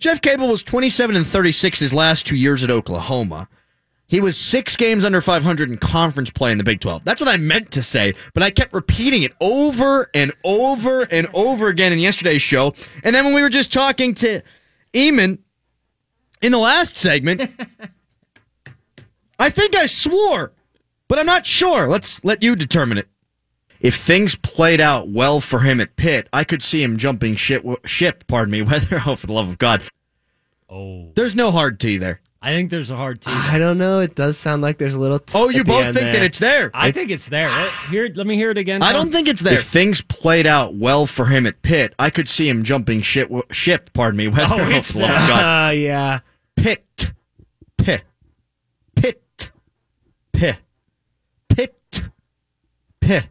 [0.00, 3.48] Jeff Capel was 27 and 36 his last two years at Oklahoma.
[4.08, 7.04] He was six games under 500 in conference play in the Big 12.
[7.04, 11.28] That's what I meant to say, but I kept repeating it over and over and
[11.34, 12.74] over again in yesterday's show.
[13.04, 14.42] And then when we were just talking to
[14.92, 15.38] Eamon,
[16.42, 17.48] in the last segment,
[19.38, 20.52] I think I swore,
[21.06, 21.88] but I'm not sure.
[21.88, 23.08] Let's let you determine it.
[23.80, 27.64] If things played out well for him at Pitt, I could see him jumping ship.
[27.84, 28.62] Ship, pardon me.
[28.68, 29.82] Whether, oh, for the love of God,
[30.70, 32.20] Oh, there's no hard T there.
[32.42, 33.30] I think there's a hard T.
[33.32, 33.98] I don't know.
[34.00, 35.18] It does sound like there's a little.
[35.18, 36.12] T Oh, you at the both end think there.
[36.12, 36.70] that it's there.
[36.74, 37.48] I think it's there.
[37.48, 38.82] Let, here, let me hear it again.
[38.82, 39.54] I don't think it's there.
[39.54, 43.30] If things played out well for him at Pitt, I could see him jumping ship.
[43.50, 44.28] Ship, pardon me.
[44.28, 45.40] Whether, Oh, it's for the love of God.
[45.42, 46.20] Ah, yeah.
[46.54, 47.10] Pit.
[47.78, 48.02] Pit.
[48.94, 49.50] Pit.
[50.32, 50.58] Pit.
[51.48, 52.02] Pit.
[53.00, 53.24] Pit.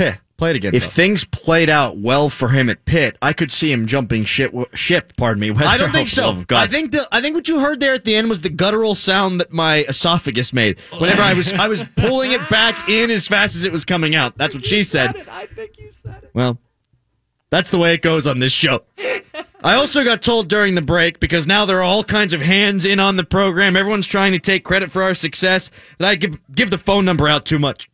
[0.00, 0.14] Pit.
[0.14, 0.20] Pit.
[0.40, 0.74] Play it again.
[0.74, 4.54] If things played out well for him at Pitt, I could see him jumping ship.
[4.72, 5.50] Ship, pardon me.
[5.50, 6.28] I don't think so.
[6.28, 6.62] love of God.
[6.62, 8.94] I think the I think what you heard there at the end was the guttural
[8.94, 13.28] sound that my esophagus made whenever I was I was pulling it back in as
[13.28, 14.38] fast as it was coming out.
[14.38, 15.14] That's what she said.
[15.30, 16.30] I think you said it.
[16.32, 16.58] Well,
[17.50, 18.84] that's the way it goes on this show.
[19.62, 22.86] I also got told during the break because now there are all kinds of hands
[22.86, 23.76] in on the program.
[23.76, 25.70] Everyone's trying to take credit for our success.
[25.98, 27.89] That I give give the phone number out too much.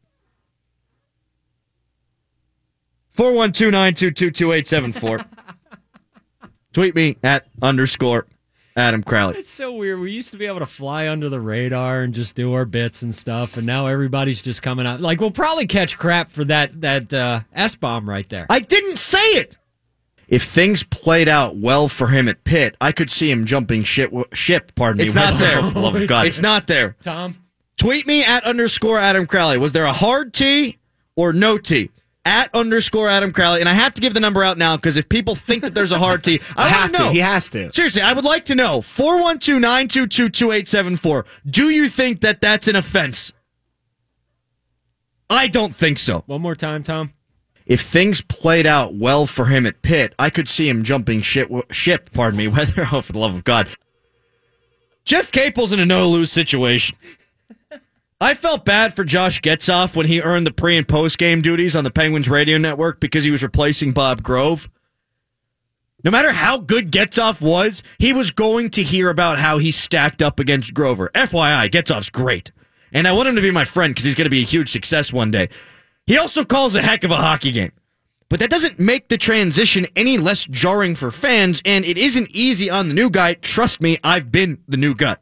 [3.17, 5.27] 412-922-2874.
[6.73, 8.27] Tweet me at underscore
[8.77, 9.39] Adam Crowley.
[9.39, 10.01] It's so weird.
[10.01, 13.03] We used to be able to fly under the radar and just do our bits
[13.03, 15.01] and stuff, and now everybody's just coming out.
[15.01, 18.47] Like we'll probably catch crap for that that uh, S bomb right there.
[18.51, 19.57] I didn't say it.
[20.29, 24.13] If things played out well for him at Pitt, I could see him jumping ship.
[24.35, 25.05] Ship, pardon me.
[25.05, 25.63] It's not there.
[25.69, 26.27] For the love of God.
[26.27, 26.97] It's not there.
[27.03, 27.37] Tom,
[27.79, 29.57] Tweet me at underscore Adam Crowley.
[29.57, 30.79] Was there a hard T
[31.15, 31.91] or no T?
[32.27, 33.61] At underscore Adam Crowley.
[33.61, 35.93] And I have to give the number out now because if people think that there's
[35.93, 37.05] a hard T, I, I want have to know.
[37.07, 37.13] to.
[37.13, 37.73] He has to.
[37.73, 41.25] Seriously, I would like to know 412 922 2874.
[41.49, 43.33] Do you think that that's an offense?
[45.31, 46.25] I don't think so.
[46.27, 47.13] one more time, Tom.
[47.65, 51.51] If things played out well for him at Pitt, I could see him jumping ship.
[51.73, 52.49] Ship, pardon me.
[52.49, 53.69] Whether, oh, for the love of God,
[55.05, 56.97] Jeff Capel's in a no lose situation.
[58.21, 61.77] I felt bad for Josh Getzoff when he earned the pre and post game duties
[61.77, 64.71] on the Penguins radio network because he was replacing Bob Grove.
[66.03, 70.23] No matter how good Getzoff was, he was going to hear about how he stacked
[70.23, 71.11] up against Grover.
[71.15, 72.53] FYI, Getzoff's great.
[72.93, 74.71] And I want him to be my friend because he's going to be a huge
[74.71, 75.51] success one day.
[76.07, 77.73] He also calls a heck of a hockey game.
[78.29, 82.71] But that doesn't make the transition any less jarring for fans, and it isn't easy
[82.71, 83.35] on the new guy.
[83.35, 85.17] Trust me, I've been the new guy.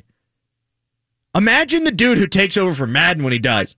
[1.35, 3.75] Imagine the dude who takes over for Madden when he dies.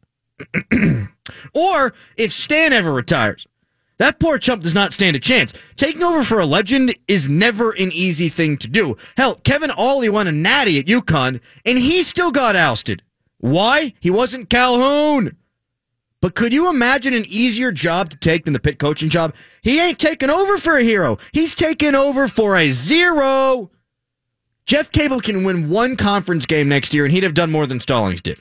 [1.54, 3.46] or if Stan ever retires.
[3.98, 5.54] That poor chump does not stand a chance.
[5.76, 8.96] Taking over for a legend is never an easy thing to do.
[9.16, 13.02] Hell, Kevin Ollie won a natty at UConn, and he still got ousted.
[13.38, 13.94] Why?
[13.98, 15.36] He wasn't Calhoun.
[16.20, 19.34] But could you imagine an easier job to take than the Pitt coaching job?
[19.62, 21.18] He ain't taking over for a hero.
[21.32, 23.70] He's taking over for a zero.
[24.66, 27.80] Jeff Capel can win one conference game next year, and he'd have done more than
[27.80, 28.40] Stallings did.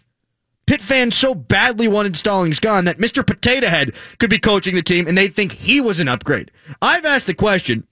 [0.65, 3.26] Pitt fans so badly wanted Stallings gone that Mr.
[3.26, 6.49] Potato Head could be coaching the team, and they'd think he was an upgrade.
[6.82, 7.86] I've asked the question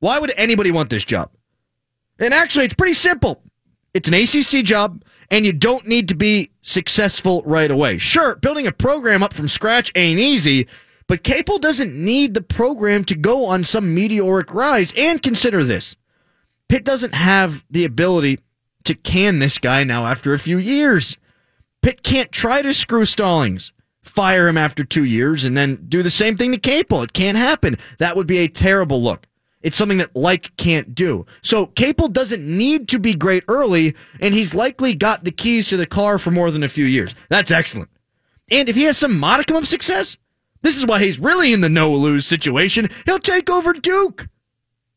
[0.00, 1.30] why would anybody want this job?
[2.18, 3.42] And actually, it's pretty simple.
[3.94, 7.98] It's an ACC job, and you don't need to be successful right away.
[7.98, 10.66] Sure, building a program up from scratch ain't easy,
[11.06, 14.92] but Capel doesn't need the program to go on some meteoric rise.
[14.98, 15.96] And consider this
[16.68, 18.40] Pitt doesn't have the ability
[18.84, 21.16] to can this guy now after a few years.
[21.82, 26.10] Pitt can't try to screw Stallings, fire him after two years, and then do the
[26.10, 27.02] same thing to Capel.
[27.02, 27.76] It can't happen.
[27.98, 29.26] That would be a terrible look.
[29.62, 31.26] It's something that Lyke can't do.
[31.42, 35.76] So Capel doesn't need to be great early, and he's likely got the keys to
[35.76, 37.14] the car for more than a few years.
[37.28, 37.90] That's excellent.
[38.50, 40.18] And if he has some modicum of success,
[40.62, 42.90] this is why he's really in the no lose situation.
[43.06, 44.28] He'll take over Duke.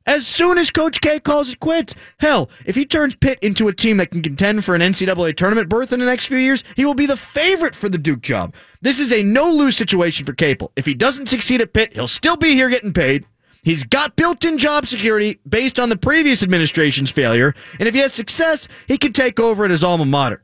[0.10, 3.74] As soon as Coach K calls it quits, hell, if he turns Pitt into a
[3.76, 6.84] team that can contend for an NCAA tournament berth in the next few years, he
[6.84, 8.56] will be the favorite for the Duke job.
[8.82, 10.72] This is a no lose situation for Capel.
[10.76, 13.24] If he doesn't succeed at Pitt, he'll still be here getting paid.
[13.62, 18.00] He's got built in job security based on the previous administration's failure, and if he
[18.00, 20.44] has success, he can take over at his alma mater.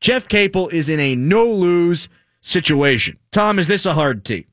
[0.00, 2.08] Jeff Capel is in a no lose
[2.40, 3.18] situation.
[3.30, 4.46] Tom, is this a hard T?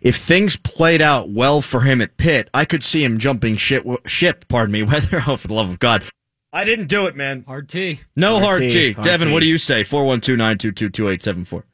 [0.00, 3.84] If things played out well for him at Pitt, I could see him jumping ship.
[4.06, 4.82] Ship, pardon me.
[4.84, 6.04] Whether, oh, for the love of God,
[6.52, 7.44] I didn't do it, man.
[7.46, 8.00] Hard T.
[8.16, 8.70] No hard, Hard T.
[8.70, 9.34] T, hard Devin, T.
[9.34, 9.84] what do you say?
[9.84, 11.64] Four one two nine two two two eight seven four.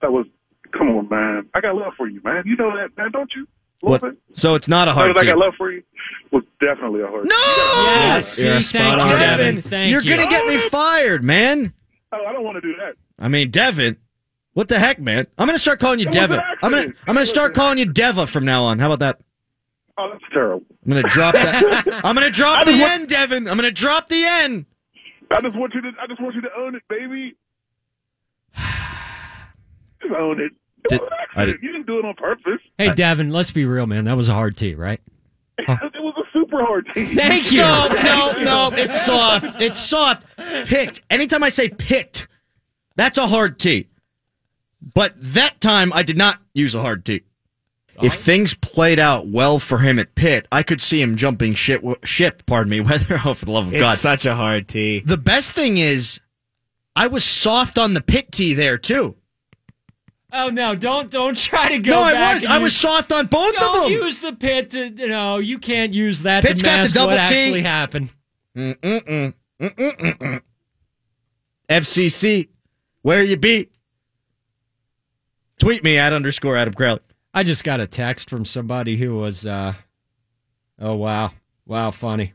[0.00, 0.26] That was,
[0.76, 1.48] come on, man.
[1.54, 2.42] I got love for you, man.
[2.46, 3.46] You know that, man, don't you?
[3.84, 4.00] A What?
[4.00, 4.14] bit.
[4.34, 5.26] So it's not a Know hard that I T.
[5.28, 5.82] got love for you
[6.32, 7.24] was definitely a hard.
[7.26, 9.08] No, Yes, see, You're thank spot you, on.
[9.08, 9.54] Devin.
[9.56, 10.16] Devin, Thank you're you.
[10.16, 11.72] gonna get me fired, man.
[12.12, 12.94] Oh, I don't want to do that.
[13.18, 13.96] I mean, Devin.
[14.54, 15.26] What the heck, man?
[15.38, 16.42] I'm gonna start calling you It Deva.
[16.62, 16.92] I'm gonna.
[17.06, 18.78] I'm gonna start calling you Deva from now on.
[18.78, 19.18] How about that?
[19.98, 20.64] Oh, that's terrible.
[20.84, 21.84] I'm gonna drop that.
[22.04, 23.48] I'm gonna drop the want- N, Devin.
[23.48, 24.66] I'm gonna drop the N.
[25.30, 25.90] I just want you to.
[26.00, 27.34] I just want you to own it, baby.
[30.02, 30.52] Just own it.
[30.88, 31.60] Did- It was an I accident.
[31.60, 32.60] did- You didn't do it on purpose.
[32.76, 34.04] Hey, Devin, let's be real, man.
[34.06, 35.00] That was a hard tee, right?
[35.58, 37.14] It was a super hard team.
[37.14, 37.60] Thank you.
[37.62, 38.76] No, no, no.
[38.76, 39.60] It's soft.
[39.60, 40.26] It's soft.
[40.66, 41.02] Picked.
[41.08, 42.26] Anytime I say picked,
[42.96, 43.86] that's a hard T.
[44.94, 47.22] But that time I did not use a hard T.
[48.00, 51.84] If things played out well for him at Pitt, I could see him jumping ship.
[52.04, 52.80] Ship, pardon me.
[52.82, 55.00] Whether, oh, for the love of It's God, such a hard tee.
[55.04, 56.18] The best thing is,
[56.96, 59.16] I was soft on the Pitt T there too.
[60.34, 60.74] Oh no!
[60.74, 61.90] Don't don't try to go.
[61.90, 62.46] No, I was.
[62.46, 63.72] I use- was soft on both of them.
[63.82, 65.36] Don't use the pit to you know.
[65.38, 67.34] You can't use that Pitt's to got the mask double what T.
[67.34, 68.10] actually happened.
[68.56, 69.34] Mm-mm-mm.
[69.60, 70.40] Mm-mm-mm-mm.
[71.68, 72.48] FCC,
[73.02, 73.68] where you be?
[75.62, 76.98] Tweet me at underscore Adam Crowley.
[77.32, 79.46] I just got a text from somebody who was.
[79.46, 79.74] uh
[80.80, 81.30] Oh wow,
[81.66, 82.32] wow, funny.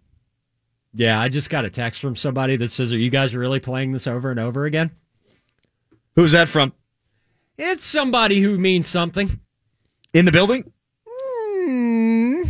[0.94, 3.92] Yeah, I just got a text from somebody that says, "Are you guys really playing
[3.92, 4.92] this over and over again?"
[6.16, 6.72] Who's that from?
[7.58, 9.42] It's somebody who means something.
[10.14, 10.72] In the building?
[11.06, 12.44] Hmm,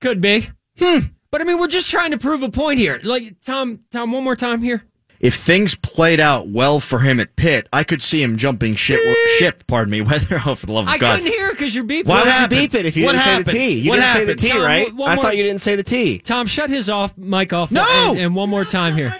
[0.00, 0.48] could be.
[0.78, 1.08] Hmm.
[1.30, 2.98] But I mean, we're just trying to prove a point here.
[3.04, 4.82] Like Tom, Tom, one more time here.
[5.20, 9.00] If things played out well for him at Pitt, I could see him jumping ship.
[9.38, 10.00] ship, pardon me.
[10.02, 11.12] Whether, oh, for the love of I God.
[11.14, 12.06] I couldn't hear because you're beeping.
[12.06, 12.60] Why What would happened?
[12.60, 13.50] you beep it if you What didn't happened?
[13.50, 13.78] say the T?
[13.80, 14.94] You What didn't say the T, Tom, right?
[14.94, 16.18] one I more- thought you didn't say the T.
[16.18, 17.70] Tom, shut his off mic off.
[17.70, 17.84] No!
[18.10, 19.14] and, and one more time here.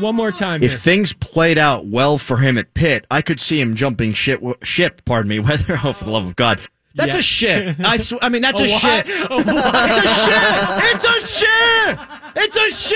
[0.00, 0.80] One more time If here.
[0.80, 4.42] things played out well for him at Pitt, I could see him jumping ship.
[4.64, 5.38] Ship, pardon me.
[5.40, 6.60] Whether, oh, for the love of God.
[6.94, 7.18] That's Yeah.
[7.18, 7.80] a shit.
[7.80, 9.08] I, sw- I mean, that's a, A shit.
[9.08, 9.28] A?
[10.94, 11.98] It's a shit.
[12.36, 12.88] It's a shit.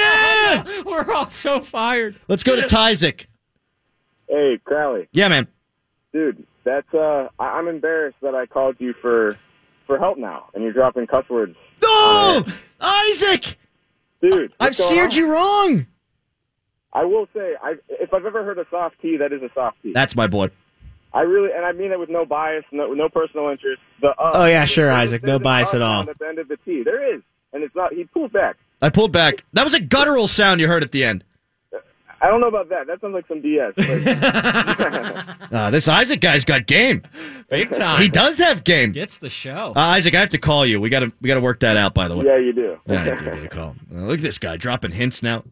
[0.61, 0.87] It's a shit.
[0.87, 2.17] We're all so fired.
[2.29, 3.27] Let's go to Tyzik.
[4.29, 5.49] Hey, Crowley, Yeah, man.
[6.13, 9.39] dude, that's uh, I- I'm embarrassed that I called you for
[9.87, 12.45] for help now, and you're dropping cuss words, No,
[12.81, 13.57] Isaac.
[14.21, 14.53] dude.
[14.61, 15.17] I've steered on?
[15.17, 15.87] you wrong.
[16.93, 19.79] I will say, I if I've ever heard a soft T, that is a soft
[19.83, 19.93] T.
[19.95, 20.51] That's my boy.
[21.13, 23.81] I really, and I mean that with no bias, no no personal interest.
[24.01, 26.09] The uh, Oh, yeah, sure, Isaac, no bias at all.
[26.09, 27.93] At the end of the T, there is, and it's not.
[27.95, 28.57] He pulled back.
[28.83, 29.45] I pulled back.
[29.55, 31.25] That was a guttural sound you heard at the end.
[32.21, 32.89] I don't know about that.
[32.89, 33.75] That sounds like some BS.
[33.77, 37.03] but- Uh, this Isaac guy's got game.
[37.49, 38.03] Big time.
[38.03, 38.93] He does have game.
[38.93, 39.73] Gets the show.
[39.75, 40.79] Uh, Isaac, I have to call you.
[40.81, 41.95] We got to we got to work that out.
[41.95, 42.27] By the way.
[42.27, 42.77] yeah, you do.
[42.87, 43.75] Yeah, I do get a call.
[43.91, 45.45] Uh, look at this guy dropping hints now.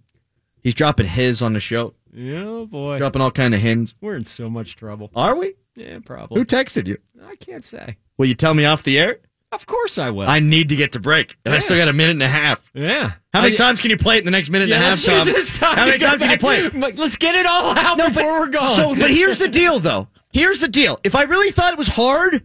[0.62, 1.94] He's dropping his on the show.
[2.16, 2.98] Yeah, boy.
[2.98, 3.94] Dropping all kind of hints.
[4.00, 5.10] We're in so much trouble.
[5.14, 5.54] Are we?
[5.74, 6.38] Yeah, probably.
[6.40, 6.98] Who texted you?
[7.24, 7.96] I can't say.
[8.18, 9.18] Will you tell me off the air?
[9.52, 10.26] Of course I will.
[10.28, 12.68] I need to get to break, and I still got a minute and a half.
[12.74, 13.12] yeah.
[13.32, 14.88] How many I- times can you play it in the next minute Yeah, and a
[14.88, 15.24] half, Tom?
[15.24, 16.74] time How many times can you play it?
[16.98, 18.70] Let's get it all out No, before we're gone.
[18.70, 20.08] So, but here's the deal, though.
[20.32, 20.98] Here's the deal.
[21.04, 22.44] If I really thought it was hard,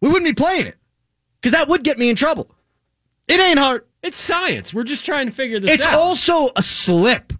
[0.00, 0.76] we wouldn't be playing it
[1.40, 2.50] because that would get me in trouble.
[3.28, 3.84] It ain't hard.
[4.02, 4.72] it's science.
[4.72, 5.88] We're just trying to figure this It's out.
[5.88, 5.96] It's
[6.30, 7.31] also a slip.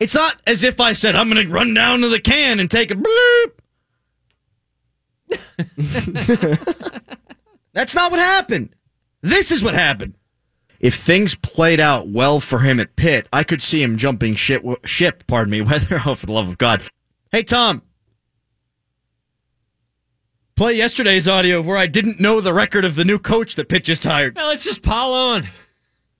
[0.00, 2.70] It's not as if I said I'm going to run down to the can and
[2.70, 3.52] take a bloop.
[7.74, 8.74] That's not what happened.
[9.20, 10.14] This is what happened.
[10.80, 14.64] If things played out well for him at Pitt, I could see him jumping ship.
[14.86, 15.60] Ship, pardon me.
[15.60, 16.82] Whether, oh, for the love of God.
[17.30, 17.82] Hey, Tom.
[20.56, 23.84] Play yesterday's audio where I didn't know the record of the new coach that Pitt
[23.84, 24.34] just hired.
[24.34, 25.46] Now, let's just pile on.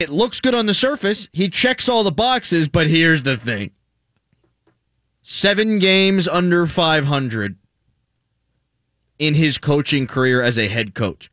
[0.00, 1.28] It looks good on the surface.
[1.32, 3.70] He checks all the boxes, but here's the thing.
[5.20, 7.56] Seven games under 500
[9.18, 11.30] in his coaching career as a head coach.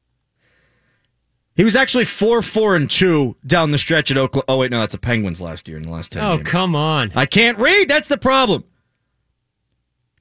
[1.56, 4.46] He was actually 4 4 and 2 down the stretch at Oklahoma.
[4.50, 6.50] Oh, wait, no, that's the Penguins last year in the last 10 Oh, games.
[6.50, 7.12] come on.
[7.16, 7.88] I can't read.
[7.90, 8.66] That's the problem.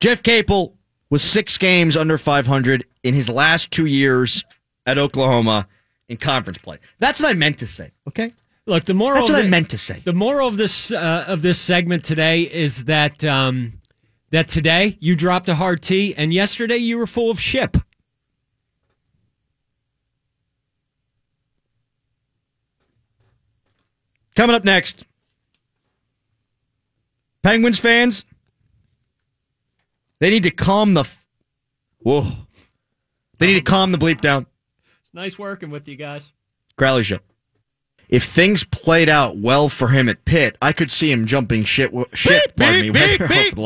[0.00, 0.76] Jeff Capel
[1.10, 4.44] was six games under 500 in his last two years
[4.86, 5.66] at Oklahoma
[6.08, 6.78] in conference play.
[6.98, 8.32] That's what I meant to say, okay?
[8.66, 9.20] Look, the moral.
[9.20, 10.00] That's what I meant to say.
[10.04, 13.80] The moral of this uh, of this segment today is that um,
[14.30, 17.76] that today you dropped a hard T, and yesterday you were full of ship.
[24.34, 25.04] Coming up next,
[27.42, 28.24] Penguins fans,
[30.18, 31.00] they need to calm the.
[31.00, 31.24] F-
[31.98, 32.32] Whoa.
[33.38, 34.46] They need to calm the bleep down.
[35.16, 36.30] It's nice working with you guys.
[36.76, 37.20] Crowley Show.
[38.10, 41.90] If things played out well for him at Pitt, I could see him jumping shit.
[42.12, 42.90] Shit, pardon me.
[42.90, 43.56] beep, for beep,